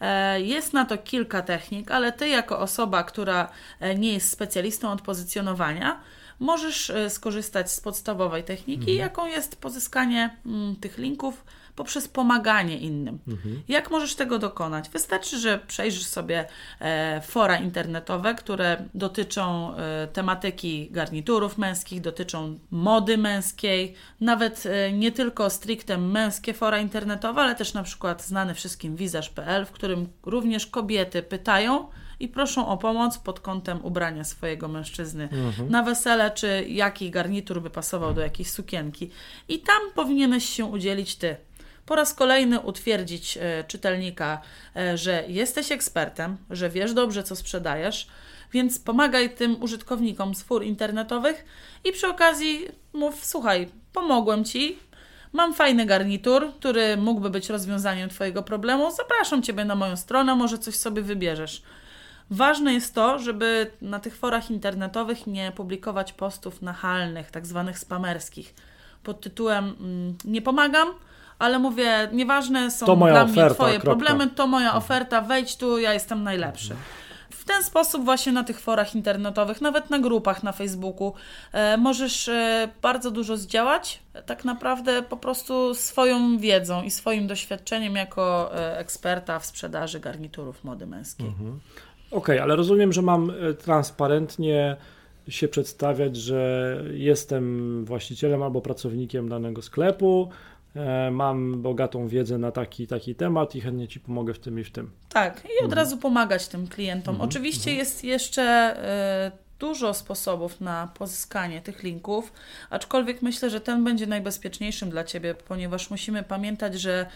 E, 0.00 0.40
jest 0.40 0.72
na 0.72 0.84
to 0.84 0.98
kilka 0.98 1.42
technik, 1.42 1.90
ale 1.90 2.12
Ty, 2.12 2.28
jako 2.28 2.58
osoba, 2.58 3.04
która 3.04 3.48
e, 3.80 3.94
nie 3.94 4.12
jest 4.12 4.30
specjalistą 4.30 4.92
od 4.92 5.02
pozycjonowania, 5.02 6.00
możesz 6.40 6.90
e, 6.90 7.10
skorzystać 7.10 7.72
z 7.72 7.80
podstawowej 7.80 8.44
techniki, 8.44 8.90
mhm. 8.90 8.98
jaką 8.98 9.26
jest 9.26 9.56
pozyskanie 9.56 10.36
mm, 10.46 10.76
tych 10.76 10.98
linków 10.98 11.44
poprzez 11.76 12.08
pomaganie 12.08 12.78
innym. 12.78 13.18
Mhm. 13.28 13.62
Jak 13.68 13.90
możesz 13.90 14.14
tego 14.14 14.38
dokonać? 14.38 14.90
Wystarczy, 14.90 15.38
że 15.38 15.58
przejrzysz 15.66 16.06
sobie 16.06 16.44
e, 16.80 17.20
fora 17.20 17.56
internetowe, 17.56 18.34
które 18.34 18.84
dotyczą 18.94 19.76
e, 19.76 20.08
tematyki 20.12 20.88
garniturów 20.90 21.58
męskich, 21.58 22.00
dotyczą 22.00 22.58
mody 22.70 23.18
męskiej, 23.18 23.94
nawet 24.20 24.66
e, 24.66 24.92
nie 24.92 25.12
tylko 25.12 25.50
stricte 25.50 25.98
męskie 25.98 26.54
fora 26.54 26.78
internetowe, 26.78 27.42
ale 27.42 27.54
też 27.54 27.74
na 27.74 27.82
przykład 27.82 28.22
znany 28.22 28.54
wszystkim 28.54 28.96
wizerz.pl, 28.96 29.66
w 29.66 29.70
którym 29.70 30.08
również 30.22 30.66
kobiety 30.66 31.22
pytają, 31.22 31.88
i 32.20 32.28
proszą 32.28 32.68
o 32.68 32.76
pomoc 32.76 33.18
pod 33.18 33.40
kątem 33.40 33.84
ubrania 33.84 34.24
swojego 34.24 34.68
mężczyzny 34.68 35.28
mhm. 35.32 35.70
na 35.70 35.82
wesele, 35.82 36.30
czy 36.30 36.64
jaki 36.68 37.10
garnitur 37.10 37.62
by 37.62 37.70
pasował 37.70 38.14
do 38.14 38.20
jakiejś 38.20 38.50
sukienki. 38.50 39.10
I 39.48 39.58
tam 39.58 39.82
powinieneś 39.94 40.48
się 40.48 40.64
udzielić 40.64 41.16
ty 41.16 41.36
po 41.86 41.94
raz 41.96 42.14
kolejny 42.14 42.60
utwierdzić 42.60 43.36
e, 43.36 43.64
czytelnika, 43.64 44.40
e, 44.76 44.98
że 44.98 45.24
jesteś 45.28 45.72
ekspertem, 45.72 46.36
że 46.50 46.70
wiesz 46.70 46.94
dobrze, 46.94 47.22
co 47.22 47.36
sprzedajesz, 47.36 48.06
więc 48.52 48.78
pomagaj 48.78 49.34
tym 49.34 49.62
użytkownikom 49.62 50.34
z 50.34 50.42
fur 50.42 50.64
internetowych 50.64 51.44
i 51.84 51.92
przy 51.92 52.06
okazji 52.06 52.66
mów: 52.92 53.24
Słuchaj, 53.24 53.68
pomogłem 53.92 54.44
ci. 54.44 54.78
Mam 55.32 55.54
fajny 55.54 55.86
garnitur, 55.86 56.52
który 56.58 56.96
mógłby 56.96 57.30
być 57.30 57.48
rozwiązaniem 57.48 58.08
Twojego 58.08 58.42
problemu. 58.42 58.90
Zapraszam 58.90 59.42
Ciebie 59.42 59.64
na 59.64 59.74
moją 59.74 59.96
stronę, 59.96 60.34
może 60.34 60.58
coś 60.58 60.74
sobie 60.74 61.02
wybierzesz. 61.02 61.62
Ważne 62.30 62.74
jest 62.74 62.94
to, 62.94 63.18
żeby 63.18 63.70
na 63.82 64.00
tych 64.00 64.16
forach 64.16 64.50
internetowych 64.50 65.26
nie 65.26 65.52
publikować 65.52 66.12
postów 66.12 66.62
nachalnych, 66.62 67.30
tak 67.30 67.46
zwanych 67.46 67.78
spamerskich, 67.78 68.54
pod 69.02 69.20
tytułem 69.20 69.64
mm, 69.80 70.14
Nie 70.24 70.42
pomagam, 70.42 70.88
ale 71.38 71.58
mówię, 71.58 72.08
nieważne 72.12 72.70
są 72.70 72.86
to 72.86 72.96
dla 72.96 73.06
oferta, 73.06 73.24
mnie 73.24 73.54
Twoje 73.54 73.72
kropka. 73.80 73.90
problemy, 73.90 74.30
to 74.30 74.46
moja 74.46 74.66
mhm. 74.66 74.82
oferta, 74.84 75.20
wejdź 75.20 75.56
tu, 75.56 75.78
ja 75.78 75.92
jestem 75.92 76.22
najlepszy. 76.22 76.76
W 77.30 77.44
ten 77.44 77.64
sposób 77.64 78.04
właśnie 78.04 78.32
na 78.32 78.44
tych 78.44 78.60
forach 78.60 78.94
internetowych, 78.94 79.60
nawet 79.60 79.90
na 79.90 79.98
grupach 79.98 80.42
na 80.42 80.52
Facebooku, 80.52 81.14
e, 81.52 81.76
możesz 81.76 82.28
e, 82.28 82.68
bardzo 82.82 83.10
dużo 83.10 83.36
zdziałać, 83.36 84.02
tak 84.26 84.44
naprawdę 84.44 85.02
po 85.02 85.16
prostu 85.16 85.74
swoją 85.74 86.38
wiedzą 86.38 86.82
i 86.82 86.90
swoim 86.90 87.26
doświadczeniem 87.26 87.96
jako 87.96 88.54
e, 88.54 88.78
eksperta 88.78 89.38
w 89.38 89.46
sprzedaży 89.46 90.00
garniturów 90.00 90.64
mody 90.64 90.86
męskiej. 90.86 91.26
Mhm. 91.26 91.60
Okej, 92.10 92.18
okay, 92.18 92.42
ale 92.42 92.56
rozumiem, 92.56 92.92
że 92.92 93.02
mam 93.02 93.30
e, 93.30 93.54
transparentnie 93.54 94.76
się 95.28 95.48
przedstawiać, 95.48 96.16
że 96.16 96.82
jestem 96.94 97.84
właścicielem 97.84 98.42
albo 98.42 98.60
pracownikiem 98.60 99.28
danego 99.28 99.62
sklepu, 99.62 100.30
E, 100.76 101.10
mam 101.10 101.62
bogatą 101.62 102.08
wiedzę 102.08 102.38
na 102.38 102.52
taki 102.52 102.86
taki 102.86 103.14
temat 103.14 103.54
i 103.54 103.60
chętnie 103.60 103.88
Ci 103.88 104.00
pomogę 104.00 104.34
w 104.34 104.38
tym 104.38 104.58
i 104.58 104.64
w 104.64 104.70
tym. 104.70 104.90
Tak, 105.08 105.36
i 105.44 105.58
od 105.58 105.64
mhm. 105.64 105.72
razu 105.72 105.96
pomagać 105.96 106.48
tym 106.48 106.66
klientom. 106.66 107.14
Mhm. 107.14 107.28
Oczywiście 107.28 107.70
mhm. 107.70 107.78
jest 107.78 108.04
jeszcze 108.04 108.42
e, 108.42 109.32
dużo 109.58 109.94
sposobów 109.94 110.60
na 110.60 110.86
pozyskanie 110.86 111.60
tych 111.60 111.82
linków, 111.82 112.32
aczkolwiek 112.70 113.22
myślę, 113.22 113.50
że 113.50 113.60
ten 113.60 113.84
będzie 113.84 114.06
najbezpieczniejszym 114.06 114.90
dla 114.90 115.04
Ciebie, 115.04 115.34
ponieważ 115.34 115.90
musimy 115.90 116.22
pamiętać, 116.22 116.80
że 116.80 117.06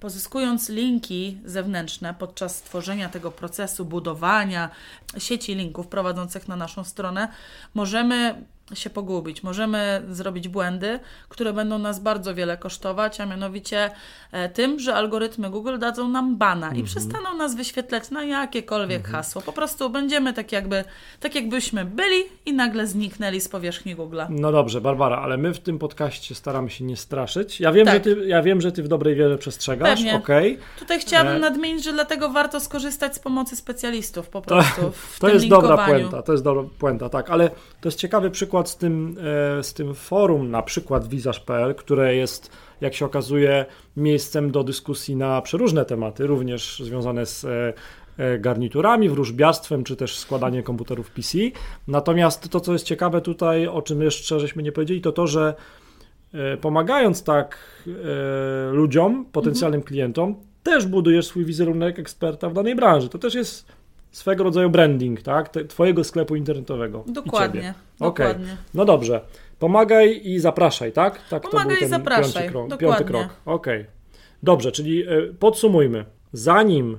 pozyskując 0.00 0.68
linki 0.68 1.38
zewnętrzne 1.44 2.14
podczas 2.14 2.62
tworzenia 2.62 3.08
tego 3.08 3.30
procesu 3.30 3.84
budowania 3.84 4.70
sieci 5.18 5.54
linków 5.54 5.86
prowadzących 5.86 6.48
na 6.48 6.56
naszą 6.56 6.84
stronę, 6.84 7.28
możemy 7.74 8.44
się 8.74 8.90
pogubić. 8.90 9.42
Możemy 9.42 10.02
zrobić 10.10 10.48
błędy, 10.48 10.98
które 11.28 11.52
będą 11.52 11.78
nas 11.78 12.00
bardzo 12.00 12.34
wiele 12.34 12.56
kosztować, 12.56 13.20
a 13.20 13.26
mianowicie 13.26 13.90
e, 14.32 14.48
tym, 14.48 14.78
że 14.78 14.94
algorytmy 14.94 15.50
Google 15.50 15.78
dadzą 15.78 16.08
nam 16.08 16.36
bana 16.36 16.66
i 16.66 16.80
mhm. 16.80 16.86
przestaną 16.86 17.36
nas 17.36 17.54
wyświetlać 17.54 18.10
na 18.10 18.24
jakiekolwiek 18.24 18.98
mhm. 18.98 19.14
hasło. 19.14 19.42
Po 19.42 19.52
prostu 19.52 19.90
będziemy 19.90 20.32
tak 20.32 20.52
jakby, 20.52 20.84
tak 21.20 21.34
jakbyśmy 21.34 21.84
byli 21.84 22.22
i 22.46 22.52
nagle 22.52 22.86
zniknęli 22.86 23.40
z 23.40 23.48
powierzchni 23.48 23.94
Google. 23.94 24.20
No 24.28 24.52
dobrze, 24.52 24.80
Barbara, 24.80 25.16
ale 25.16 25.36
my 25.36 25.54
w 25.54 25.58
tym 25.58 25.78
podcaście 25.78 26.34
staramy 26.34 26.70
się 26.70 26.84
nie 26.84 26.96
straszyć. 26.96 27.60
Ja 27.60 27.72
wiem, 27.72 27.86
tak. 27.86 27.94
że, 27.94 28.00
ty, 28.00 28.26
ja 28.26 28.42
wiem 28.42 28.60
że 28.60 28.72
ty 28.72 28.82
w 28.82 28.88
dobrej 28.88 29.14
wierze 29.14 29.38
przestrzegasz. 29.38 29.98
Pewnie. 29.98 30.16
Okay. 30.16 30.58
Tutaj 30.78 31.00
chciałabym 31.00 31.36
e... 31.36 31.38
nadmienić, 31.38 31.84
że 31.84 31.92
dlatego 31.92 32.28
warto 32.28 32.60
skorzystać 32.60 33.14
z 33.14 33.18
pomocy 33.18 33.56
specjalistów 33.56 34.28
po 34.28 34.42
prostu. 34.42 34.80
To, 34.90 34.92
to 35.26 35.28
jest 35.28 35.48
dobra 35.48 35.86
puenta, 35.86 36.22
to 36.22 36.32
jest 36.32 36.44
dobra 36.44 36.64
puenta, 36.78 37.08
tak, 37.08 37.30
ale 37.30 37.50
to 37.80 37.88
jest 37.88 37.98
ciekawy 37.98 38.30
przykład 38.30 38.59
przykład 38.62 38.68
z 38.68 38.76
tym, 38.76 39.16
e, 39.58 39.62
z 39.62 39.74
tym 39.74 39.94
forum, 39.94 40.50
na 40.50 40.62
przykład 40.62 41.08
wizarz.pl, 41.08 41.74
które 41.74 42.14
jest, 42.14 42.50
jak 42.80 42.94
się 42.94 43.06
okazuje, 43.06 43.66
miejscem 43.96 44.50
do 44.50 44.64
dyskusji 44.64 45.16
na 45.16 45.42
przeróżne 45.42 45.84
tematy, 45.84 46.26
również 46.26 46.82
związane 46.84 47.26
z 47.26 47.44
e, 47.44 47.72
e, 48.18 48.38
garniturami, 48.38 49.08
wróżbiarstwem, 49.08 49.84
czy 49.84 49.96
też 49.96 50.18
składaniem 50.18 50.62
komputerów 50.62 51.10
PC. 51.10 51.38
Natomiast 51.88 52.48
to, 52.48 52.60
co 52.60 52.72
jest 52.72 52.84
ciekawe 52.84 53.20
tutaj, 53.20 53.66
o 53.66 53.82
czym 53.82 54.02
jeszcze 54.02 54.40
żeśmy 54.40 54.62
nie 54.62 54.72
powiedzieli, 54.72 55.00
to 55.00 55.12
to, 55.12 55.26
że 55.26 55.54
pomagając 56.60 57.24
tak 57.24 57.58
ludziom, 58.72 59.24
potencjalnym 59.32 59.82
klientom, 59.82 60.34
też 60.62 60.86
budujesz 60.86 61.26
swój 61.26 61.44
wizerunek 61.44 61.98
eksperta 61.98 62.48
w 62.48 62.52
danej 62.52 62.74
branży. 62.74 63.08
To 63.08 63.18
też 63.18 63.34
jest 63.34 63.66
swego 64.12 64.44
rodzaju 64.44 64.70
branding, 64.70 65.22
tak? 65.22 65.50
Twojego 65.68 66.04
sklepu 66.04 66.36
internetowego. 66.36 67.04
Dokładnie. 67.06 67.74
Okej. 68.00 68.08
dokładnie. 68.08 68.56
No 68.74 68.84
dobrze. 68.84 69.20
Pomagaj 69.58 70.20
i 70.24 70.38
zapraszaj, 70.38 70.92
tak? 70.92 71.28
tak 71.28 71.42
Pomagaj 71.42 71.62
to 71.64 71.78
był 71.78 71.86
i 71.86 71.90
zapraszaj, 71.90 72.42
piąty 72.42 72.50
krok. 72.50 72.68
dokładnie. 72.68 72.88
Piąty 72.88 73.04
krok. 73.04 73.36
Okej. 73.44 73.86
Dobrze, 74.42 74.72
czyli 74.72 75.12
y, 75.12 75.34
podsumujmy. 75.38 76.04
Zanim 76.32 76.98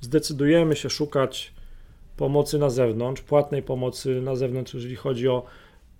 zdecydujemy 0.00 0.76
się 0.76 0.90
szukać 0.90 1.54
pomocy 2.16 2.58
na 2.58 2.70
zewnątrz, 2.70 3.22
płatnej 3.22 3.62
pomocy 3.62 4.20
na 4.20 4.36
zewnątrz, 4.36 4.74
jeżeli 4.74 4.96
chodzi 4.96 5.28
o 5.28 5.46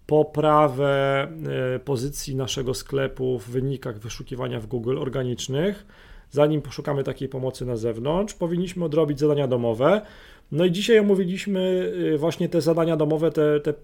poprawę 0.06 1.28
y, 1.76 1.78
pozycji 1.78 2.36
naszego 2.36 2.74
sklepu 2.74 3.38
w 3.38 3.50
wynikach 3.50 3.98
wyszukiwania 3.98 4.60
w 4.60 4.66
Google 4.66 4.98
organicznych, 4.98 5.86
zanim 6.34 6.62
poszukamy 6.62 7.04
takiej 7.04 7.28
pomocy 7.28 7.64
na 7.66 7.76
zewnątrz, 7.76 8.34
powinniśmy 8.34 8.84
odrobić 8.84 9.18
zadania 9.20 9.46
domowe. 9.48 10.00
No 10.52 10.64
i 10.64 10.72
dzisiaj 10.72 10.98
omówiliśmy 10.98 11.92
y, 12.14 12.18
właśnie 12.18 12.48
te 12.48 12.60
zadania 12.60 12.96
domowe, 12.96 13.30
te, 13.30 13.60
te 13.60 13.74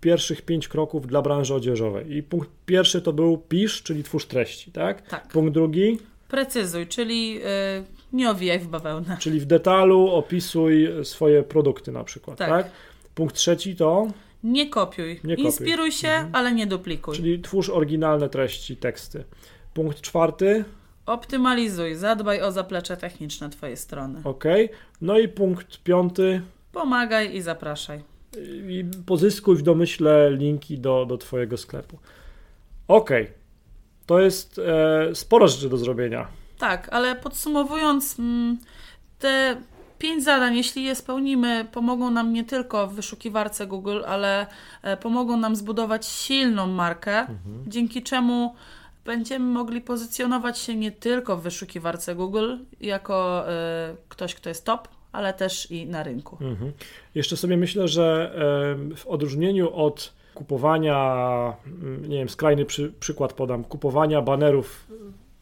pierwszych 0.00 0.42
pięć 0.42 0.68
kroków 0.68 1.06
dla 1.06 1.22
branży 1.22 1.54
odzieżowej. 1.54 2.16
I 2.16 2.22
punkt 2.22 2.50
pierwszy 2.66 3.02
to 3.02 3.12
był 3.12 3.38
pisz, 3.38 3.82
czyli 3.82 4.02
twórz 4.02 4.26
treści, 4.26 4.72
tak? 4.72 5.02
Tak. 5.08 5.28
Punkt 5.28 5.54
drugi, 5.54 5.98
Precyzuj, 6.28 6.86
czyli 6.86 7.38
y, 7.38 7.42
nie 8.12 8.30
owijaj 8.30 8.58
w 8.58 8.68
bawełnę. 8.68 9.16
czyli 9.20 9.40
w 9.40 9.46
detalu 9.46 10.08
opisuj 10.08 10.88
swoje 11.02 11.42
produkty 11.42 11.92
na 11.92 12.04
przykład, 12.04 12.38
tak? 12.38 12.48
Tak. 12.48 12.72
Punkt 13.14 13.34
trzeci 13.34 13.76
to, 13.76 14.06
Nie 14.44 14.68
kopiuj. 14.70 15.20
Nie 15.24 15.36
kopiuj. 15.36 15.44
Inspiruj 15.46 15.92
się, 15.92 16.10
ale 16.32 16.52
nie 16.52 16.66
duplikuj. 16.66 17.16
czyli 17.16 17.40
twórz 17.40 17.70
oryginalne 17.70 18.28
treści, 18.28 18.76
teksty. 18.76 19.24
Punkt 19.74 20.00
czwarty, 20.00 20.64
Optymalizuj, 21.06 21.94
zadbaj 21.94 22.42
o 22.42 22.52
zaplecze 22.52 22.96
techniczne 22.96 23.50
Twojej 23.50 23.76
strony. 23.76 24.20
ok. 24.24 24.44
No 25.00 25.18
i 25.18 25.28
punkt 25.28 25.82
piąty, 25.82 26.42
Pomagaj 26.72 27.34
i 27.36 27.42
zapraszaj. 27.42 28.02
i 28.68 28.84
pozyskuj 29.06 29.56
w 29.56 29.62
domyśle 29.62 30.30
linki 30.30 30.78
do, 30.78 31.06
do 31.06 31.18
Twojego 31.18 31.56
sklepu. 31.56 31.98
Ok, 32.88 33.10
to 34.06 34.20
jest 34.20 34.58
e, 34.58 35.14
sporo 35.14 35.48
rzeczy 35.48 35.68
do 35.68 35.76
zrobienia. 35.76 36.26
Tak, 36.58 36.88
ale 36.92 37.16
podsumowując, 37.16 38.18
mm, 38.18 38.58
te 39.18 39.56
pięć 39.98 40.24
zadań, 40.24 40.56
jeśli 40.56 40.84
je 40.84 40.94
spełnimy, 40.94 41.66
pomogą 41.72 42.10
nam 42.10 42.32
nie 42.32 42.44
tylko 42.44 42.86
w 42.86 42.94
wyszukiwarce 42.94 43.66
Google, 43.66 44.00
ale 44.06 44.46
e, 44.82 44.96
pomogą 44.96 45.36
nam 45.36 45.56
zbudować 45.56 46.06
silną 46.06 46.66
markę, 46.66 47.26
dzięki 47.66 48.02
czemu 48.02 48.54
będziemy 49.04 49.44
mogli 49.44 49.80
pozycjonować 49.80 50.58
się 50.58 50.76
nie 50.76 50.92
tylko 50.92 51.36
w 51.36 51.42
wyszukiwarce 51.42 52.14
Google 52.14 52.56
jako 52.80 53.48
e, 53.48 53.96
ktoś, 54.08 54.34
kto 54.34 54.48
jest 54.48 54.64
top, 54.64 54.88
ale 55.12 55.34
też 55.34 55.70
i 55.70 55.86
na 55.86 56.02
rynku. 56.02 56.36
Mhm. 56.40 56.72
Jeszcze 57.14 57.36
sobie 57.36 57.56
myślę, 57.56 57.88
że 57.88 58.32
em, 58.72 58.96
w 58.96 59.06
odróżnieniu 59.06 59.74
od 59.74 60.12
kupowania, 60.34 61.54
mm, 61.66 62.08
nie 62.08 62.18
wiem, 62.18 62.28
skrajny 62.28 62.64
przy, 62.64 62.92
przykład 63.00 63.32
podam, 63.32 63.64
kupowania 63.64 64.22
banerów 64.22 64.86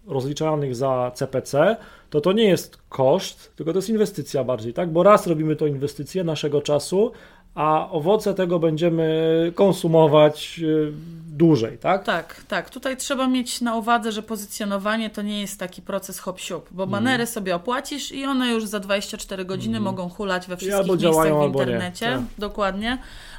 rozliczanych 0.06 0.74
za 0.74 1.12
CPC, 1.14 1.76
to 2.10 2.20
to 2.20 2.32
nie 2.32 2.44
jest 2.44 2.78
koszt, 2.88 3.52
tylko 3.56 3.72
to 3.72 3.78
jest 3.78 3.88
inwestycja 3.88 4.44
bardziej, 4.44 4.72
tak? 4.74 4.92
Bo 4.92 5.02
raz 5.02 5.26
robimy 5.26 5.56
to 5.56 5.66
inwestycję 5.66 6.24
naszego 6.24 6.62
czasu, 6.62 7.12
a 7.54 7.90
owoce 7.90 8.34
tego 8.34 8.58
będziemy 8.58 9.52
konsumować 9.54 10.60
y, 10.62 10.92
dłużej, 11.28 11.78
tak? 11.78 12.04
Tak, 12.04 12.44
tak. 12.48 12.70
Tutaj 12.70 12.96
trzeba 12.96 13.26
mieć 13.28 13.60
na 13.60 13.76
uwadze, 13.76 14.12
że 14.12 14.22
pozycjonowanie 14.22 15.10
to 15.10 15.22
nie 15.22 15.40
jest 15.40 15.60
taki 15.60 15.82
proces 15.82 16.18
hop 16.18 16.40
siup, 16.40 16.68
bo 16.70 16.86
banery 16.86 17.26
sobie 17.26 17.56
opłacisz 17.56 18.12
i 18.12 18.24
one 18.24 18.48
już 18.48 18.66
za 18.66 18.80
24 18.80 19.44
godziny 19.44 19.80
mogą 19.80 20.08
hulać 20.08 20.46
we 20.46 20.56
wszystkich 20.56 20.80
albo 20.80 20.92
miejscach 20.92 21.12
działają, 21.12 21.38
w 21.38 21.42
albo 21.42 21.58
nie. 21.58 21.64
internecie. 21.64 22.06
Tak. 22.06 22.20
Dokładnie. 22.38 22.98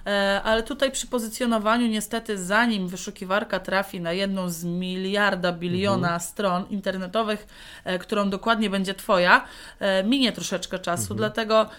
E, 0.09 0.41
ale 0.43 0.63
tutaj 0.63 0.91
przy 0.91 1.07
pozycjonowaniu 1.07 1.87
niestety 1.87 2.37
zanim 2.37 2.87
wyszukiwarka 2.87 3.59
trafi 3.59 4.01
na 4.01 4.13
jedną 4.13 4.49
z 4.49 4.63
miliarda, 4.63 5.51
biliona 5.51 6.07
Mhm. 6.07 6.19
stron 6.19 6.65
internetowych, 6.69 7.47
e, 7.83 7.99
którą 7.99 8.29
dokładnie 8.29 8.69
będzie 8.69 8.93
Twoja, 8.93 9.45
e, 9.79 10.03
minie 10.03 10.31
troszeczkę 10.31 10.79
czasu, 10.79 11.01
Mhm. 11.13 11.17
dlatego 11.17 11.69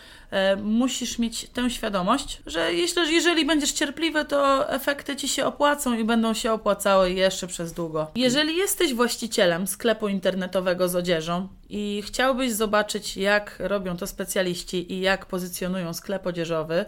musisz 0.63 1.19
mieć 1.19 1.49
tę 1.49 1.71
świadomość, 1.71 2.43
że 2.47 2.73
jeśli, 2.75 3.15
jeżeli 3.15 3.47
będziesz 3.47 3.73
cierpliwy, 3.73 4.25
to 4.25 4.71
efekty 4.73 5.17
Ci 5.17 5.29
się 5.29 5.45
opłacą 5.45 5.99
i 5.99 6.05
będą 6.05 6.35
się 6.35 6.53
opłacały 6.53 7.11
jeszcze 7.13 7.47
przez 7.47 7.73
długo. 7.73 8.11
Jeżeli 8.15 8.57
jesteś 8.57 8.95
właścicielem 8.95 9.67
sklepu 9.67 10.09
internetowego 10.09 10.89
z 10.89 10.97
odzieżą 10.97 11.49
i 11.69 12.03
chciałbyś 12.07 12.53
zobaczyć, 12.53 13.17
jak 13.17 13.57
robią 13.59 13.97
to 13.97 14.07
specjaliści 14.07 14.93
i 14.93 15.01
jak 15.01 15.27
pozycjonują 15.27 15.95
sklep 15.95 16.27
odzieżowy, 16.27 16.85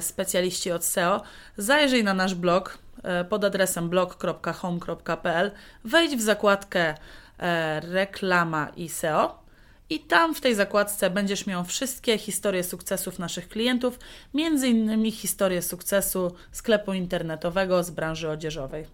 specjaliści 0.00 0.72
od 0.72 0.84
SEO, 0.84 1.22
zajrzyj 1.56 2.04
na 2.04 2.14
nasz 2.14 2.34
blog 2.34 2.78
e, 3.02 3.24
pod 3.24 3.44
adresem 3.44 3.88
blog.home.pl, 3.88 5.50
wejdź 5.84 6.16
w 6.16 6.20
zakładkę 6.20 6.94
e, 7.38 7.80
reklama 7.80 8.68
i 8.76 8.88
SEO 8.88 9.42
i 9.90 10.00
tam 10.00 10.34
w 10.34 10.40
tej 10.40 10.54
zakładce 10.54 11.10
będziesz 11.10 11.46
miał 11.46 11.64
wszystkie 11.64 12.18
historie 12.18 12.64
sukcesów 12.64 13.18
naszych 13.18 13.48
klientów, 13.48 13.98
między 14.34 14.68
innymi 14.68 15.10
historię 15.10 15.62
sukcesu 15.62 16.34
sklepu 16.52 16.92
internetowego 16.92 17.84
z 17.84 17.90
branży 17.90 18.30
odzieżowej. 18.30 18.86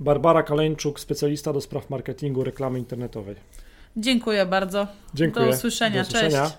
Barbara 0.00 0.42
Kaleńczuk, 0.42 1.00
specjalista 1.00 1.52
do 1.52 1.60
spraw 1.60 1.90
marketingu 1.90 2.44
reklamy 2.44 2.78
internetowej. 2.78 3.36
Dziękuję 3.96 4.46
bardzo. 4.46 4.86
Dziękuję. 5.14 5.46
Do 5.46 5.52
usłyszenia. 5.52 6.02
Do 6.02 6.08
usłyszenia. 6.08 6.42
Cześć. 6.42 6.58